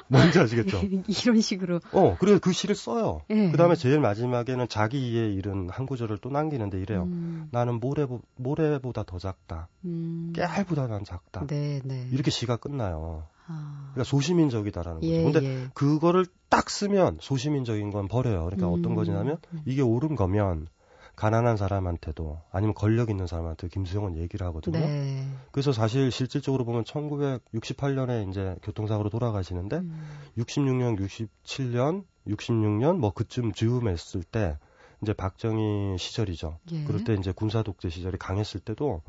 뭔지 0.08 0.38
아시겠죠? 0.38 0.82
이런 1.24 1.40
식으로. 1.40 1.80
어, 1.92 2.16
그래서 2.18 2.38
그 2.38 2.52
시를 2.52 2.74
써요. 2.74 3.22
예. 3.30 3.50
그 3.50 3.56
다음에 3.56 3.74
제일 3.74 4.00
마지막에는 4.00 4.68
자기의 4.68 5.34
일은 5.34 5.70
한 5.70 5.86
구절을 5.86 6.18
또 6.18 6.28
남기는데 6.28 6.78
이래요. 6.78 7.04
음. 7.04 7.48
나는 7.50 7.80
모래, 7.80 8.06
모래보다 8.36 9.04
더 9.04 9.18
작다. 9.18 9.68
음. 9.84 10.32
깨알보다 10.34 10.86
난 10.86 11.04
작다. 11.04 11.46
네, 11.46 11.80
네. 11.84 12.08
이렇게 12.12 12.30
시가 12.30 12.58
끝나요. 12.58 13.26
아. 13.46 13.90
그러니까 13.92 14.04
소시민적이다라는 14.04 15.00
거죠. 15.00 15.12
예, 15.12 15.22
근데 15.22 15.44
예. 15.44 15.68
그거를 15.74 16.26
딱 16.48 16.70
쓰면 16.70 17.18
소시민적인 17.20 17.90
건 17.90 18.08
버려요. 18.08 18.44
그러니까 18.44 18.68
음. 18.68 18.78
어떤 18.78 18.94
거냐면 18.94 19.38
이게 19.64 19.82
옳은 19.82 20.16
거면 20.16 20.68
가난한 21.16 21.56
사람한테도 21.56 22.40
아니면 22.50 22.74
권력 22.74 23.10
있는 23.10 23.26
사람한테 23.26 23.68
김수영은 23.68 24.16
얘기를 24.16 24.46
하거든요. 24.48 24.78
네. 24.78 25.26
그래서 25.50 25.72
사실 25.72 26.10
실질적으로 26.10 26.64
보면 26.64 26.84
1968년에 26.84 28.28
이제 28.30 28.56
교통사고로 28.62 29.10
돌아가시는데 29.10 29.76
음. 29.76 30.02
66년, 30.38 30.98
67년, 30.98 32.04
66년 32.26 32.96
뭐 32.96 33.12
그쯤 33.12 33.52
즈음 33.52 33.88
했을 33.88 34.22
때 34.22 34.58
이제 35.02 35.12
박정희 35.12 35.98
시절이죠. 35.98 36.58
예. 36.72 36.84
그럴 36.84 37.04
때 37.04 37.14
이제 37.14 37.32
군사 37.32 37.62
독재 37.62 37.90
시절이 37.90 38.18
강했을 38.18 38.60
때도 38.60 39.02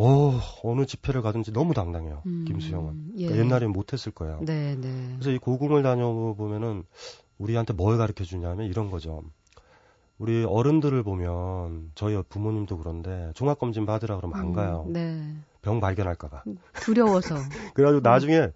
어, 0.00 0.40
어느 0.62 0.86
집회를 0.86 1.22
가든지 1.22 1.52
너무 1.52 1.74
당당해요. 1.74 2.22
음, 2.26 2.44
김수영은. 2.46 3.12
예. 3.16 3.26
그러니까 3.26 3.44
옛날에 3.44 3.66
못했을 3.66 4.12
거예요. 4.12 4.38
네, 4.42 4.76
네. 4.76 5.14
그래서 5.14 5.30
이 5.32 5.38
고궁을 5.38 5.82
다녀보면은 5.82 6.84
우리한테 7.38 7.72
뭘 7.72 7.98
가르쳐 7.98 8.24
주냐면 8.24 8.66
이런 8.66 8.90
거죠. 8.90 9.24
우리 10.18 10.44
어른들을 10.44 11.02
보면 11.02 11.92
저희 11.94 12.20
부모님도 12.28 12.78
그런데 12.78 13.32
종합검진 13.34 13.86
받으라 13.86 14.16
그러면 14.16 14.38
안 14.38 14.46
음, 14.46 14.52
가요. 14.52 14.86
네. 14.88 15.34
병 15.62 15.80
발견할까봐. 15.80 16.44
두려워서. 16.80 17.34
그래가지고 17.74 18.00
나중에 18.08 18.52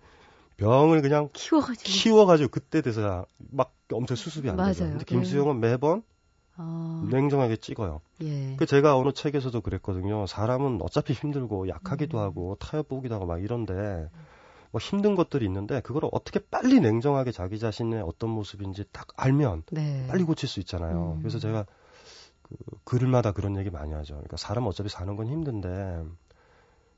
병을 0.59 1.03
그냥 1.03 1.29
키워가지고 1.33 1.83
키워가지고 1.83 2.51
그때 2.51 2.83
돼서야 2.83 3.25
막 3.51 3.75
엄청 3.93 4.17
수습이 4.17 4.49
안 4.49 4.57
맞아요. 4.57 4.75
되죠. 4.75 4.85
근데 4.91 5.05
김수영은 5.05 5.61
네. 5.61 5.71
매번 5.73 6.03
아. 6.57 7.07
냉정하게 7.11 7.57
찍어요. 7.57 8.01
예. 8.23 8.57
그 8.57 8.67
제가 8.67 8.97
어느 8.97 9.12
책에서도 9.12 9.61
그랬거든요. 9.61 10.27
사람은 10.27 10.81
어차피 10.83 11.12
힘들고 11.12 11.69
약하기도 11.69 12.19
음. 12.19 12.23
하고 12.23 12.57
타협 12.61 12.88
보기도 12.88 13.15
하고 13.15 13.27
막 13.27 13.43
이런데 13.43 14.09
뭐 14.71 14.81
힘든 14.81 15.15
것들이 15.15 15.45
있는데 15.47 15.81
그걸 15.81 16.09
어떻게 16.12 16.41
빨리 16.41 16.81
냉정하게 16.81 17.33
자기 17.33 17.59
자신의 17.59 18.03
어떤 18.03 18.31
모습인지 18.31 18.85
딱 18.93 19.09
알면 19.17 19.65
네. 19.71 20.07
빨리 20.09 20.25
고칠 20.25 20.49
수 20.49 20.61
있잖아요. 20.61 21.15
음. 21.17 21.19
그래서 21.21 21.38
제가 21.38 21.67
그 22.43 22.57
글마다 22.85 23.33
그런 23.33 23.57
얘기 23.57 23.71
많이 23.71 23.93
하죠. 23.93 24.15
그러니까 24.15 24.37
사람 24.37 24.67
어차피 24.67 24.88
사는 24.88 25.15
건 25.17 25.29
힘든데 25.29 26.05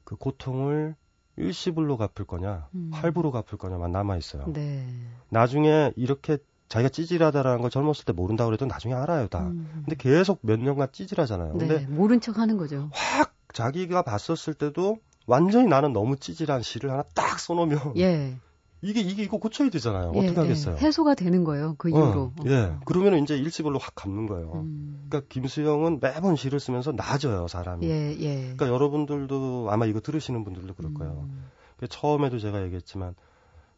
그 0.04 0.16
고통을 0.16 0.94
일시불로 1.36 1.96
갚을 1.96 2.26
거냐, 2.26 2.68
음. 2.74 2.90
할부로 2.92 3.32
갚을 3.32 3.58
거냐만 3.58 3.90
남아 3.90 4.16
있어요. 4.16 4.44
네. 4.52 4.86
나중에 5.30 5.92
이렇게 5.96 6.38
자기가 6.74 6.88
찌질하다라는 6.88 7.60
걸 7.60 7.70
젊었을 7.70 8.04
때 8.04 8.12
모른다고 8.12 8.48
그래도 8.48 8.66
나중에 8.66 8.94
알아요, 8.94 9.28
다. 9.28 9.42
음. 9.42 9.84
근데 9.84 9.94
계속 9.94 10.40
몇 10.42 10.58
년간 10.58 10.88
찌질하잖아요. 10.90 11.52
네, 11.54 11.68
근데 11.68 11.86
모른 11.86 12.20
척 12.20 12.38
하는 12.38 12.56
거죠. 12.56 12.90
확 12.92 13.32
자기가 13.52 14.02
봤었을 14.02 14.54
때도 14.54 14.98
완전히 15.28 15.68
나는 15.68 15.92
너무 15.92 16.16
찌질한 16.16 16.62
시를 16.62 16.90
하나 16.90 17.04
딱 17.14 17.38
써놓으면 17.38 17.96
예. 17.98 18.34
이게 18.82 19.00
이게 19.00 19.22
이거 19.22 19.36
고쳐야 19.38 19.70
되잖아요. 19.70 20.10
예, 20.16 20.18
어떻게 20.18 20.40
하겠어요? 20.40 20.74
예. 20.74 20.84
해소가 20.84 21.14
되는 21.14 21.44
거예요. 21.44 21.76
그 21.78 21.90
이후로. 21.90 22.20
어, 22.22 22.34
예. 22.46 22.74
그러면 22.84 23.22
이제 23.22 23.36
일시불로 23.36 23.78
확 23.78 23.94
갚는 23.94 24.26
거예요. 24.26 24.50
음. 24.54 25.06
그러니까 25.08 25.28
김수영은 25.32 26.00
매번 26.02 26.34
시를 26.34 26.58
쓰면서 26.58 26.90
나아져요, 26.90 27.46
사람이. 27.46 27.86
예, 27.86 28.16
예. 28.18 28.34
그러니까 28.56 28.66
여러분들도 28.66 29.68
아마 29.70 29.86
이거 29.86 30.00
들으시는 30.00 30.42
분들도 30.42 30.74
그럴 30.74 30.92
거예요. 30.94 31.12
음. 31.28 31.44
그러니까 31.76 31.96
처음에도 31.96 32.40
제가 32.40 32.64
얘기했지만 32.64 33.14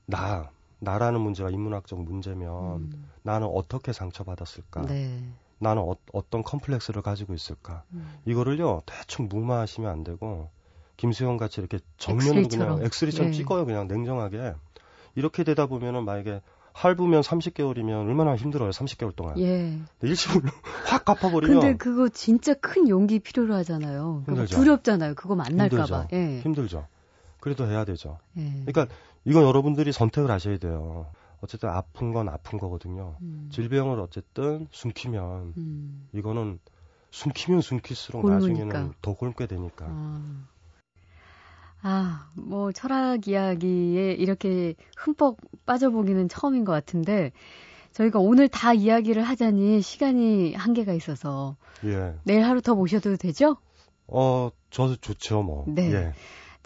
나 0.07 0.49
나라는 0.79 1.21
문제가 1.21 1.51
인문학적 1.51 2.03
문제면 2.03 2.77
음. 2.77 3.09
나는 3.23 3.47
어떻게 3.47 3.93
상처받았을까? 3.93 4.83
네. 4.87 5.23
나는 5.59 5.83
어, 5.83 6.31
떤 6.31 6.43
컴플렉스를 6.43 7.03
가지고 7.03 7.35
있을까? 7.35 7.85
음. 7.93 8.07
이거를요 8.27 8.83
대충 8.85 9.29
무마하시면 9.29 9.91
안 9.91 10.05
되고 10.05 10.51
김수영 10.97 11.39
같이 11.39 11.61
이렇게 11.61 11.79
정면으로 11.97 12.49
그냥 12.49 12.83
엑스리처럼 12.83 13.31
네. 13.31 13.37
찍어요 13.37 13.65
그냥 13.65 13.89
냉정하게 13.89 14.55
이렇게 15.15 15.45
되다 15.45 15.67
보면은 15.67 16.05
만약에 16.05 16.43
할부면 16.77 17.23
30개월이면 17.23 18.07
얼마나 18.07 18.37
힘들어요 18.37 18.69
30개월 18.69 19.17
동안. 19.17 19.39
예. 19.39 19.79
일시불로 20.03 20.51
확 20.85 21.07
갚아버리면. 21.07 21.61
근데 21.61 21.77
그거 21.79 22.11
진짜 22.11 22.53
큰 22.53 22.87
용기 22.91 23.19
필요로 23.19 23.55
하잖아요. 23.55 24.25
힘들죠. 24.27 24.57
두렵잖아요. 24.57 25.15
그거 25.15 25.35
만날까봐. 25.37 26.09
예. 26.13 26.41
힘들죠. 26.41 26.87
그래도 27.47 27.65
해야 27.69 27.85
되죠. 27.85 28.19
예. 28.39 28.65
그러니까 28.67 28.89
이건 29.25 29.45
여러분들이 29.45 29.93
선택을 29.93 30.33
하셔야 30.33 30.59
돼요. 30.59 31.07
어쨌든 31.41 31.69
아픈 31.69 32.13
건 32.13 32.29
아픈 32.29 32.59
거거든요. 32.59 33.15
음. 33.23 33.49
질병을 33.53 34.01
어쨌든 34.01 34.67
숨기면 34.73 35.55
음. 35.57 36.09
이거는 36.13 36.59
숨기면 37.13 37.61
숨길수록 37.61 38.23
골무니까. 38.23 38.65
나중에는 38.65 38.95
더 39.01 39.15
굶게 39.15 39.47
되니까. 39.47 39.87
아. 39.89 40.49
아, 41.83 42.31
뭐 42.35 42.73
철학 42.73 43.29
이야기에 43.29 44.15
이렇게 44.15 44.75
흠뻑 44.97 45.37
빠져보기는 45.67 46.29
처음인 46.29 46.65
것 46.65 46.73
같은데 46.73 47.31
저희가 47.93 48.19
오늘 48.19 48.49
다 48.49 48.73
이야기를 48.75 49.23
하자니 49.23 49.83
시간이 49.83 50.55
한계가 50.55 50.93
있어서 50.95 51.55
예. 51.85 52.17
내일 52.25 52.43
하루 52.43 52.61
더 52.61 52.75
모셔도 52.75 53.17
되죠? 53.17 53.57
어, 54.09 54.51
저도 54.71 54.97
좋죠, 54.97 55.45
뭐. 55.45 55.65
네. 55.69 55.93
예. 55.93 56.13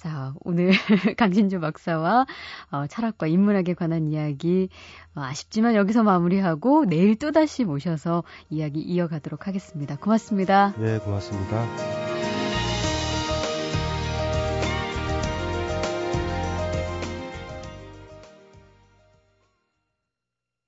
자, 0.00 0.32
오늘 0.40 0.70
강신주 1.18 1.60
박사와 1.60 2.24
어, 2.70 2.86
철학과 2.86 3.26
인문학에 3.26 3.74
관한 3.74 4.10
이야기 4.10 4.70
어, 5.14 5.20
아쉽지만 5.20 5.74
여기서 5.74 6.02
마무리하고 6.02 6.86
내일 6.86 7.16
또다시 7.16 7.64
모셔서 7.64 8.24
이야기 8.48 8.80
이어가도록 8.80 9.46
하겠습니다. 9.46 9.96
고맙습니다. 9.96 10.72
예, 10.80 10.98
고맙습니다. 11.04 12.09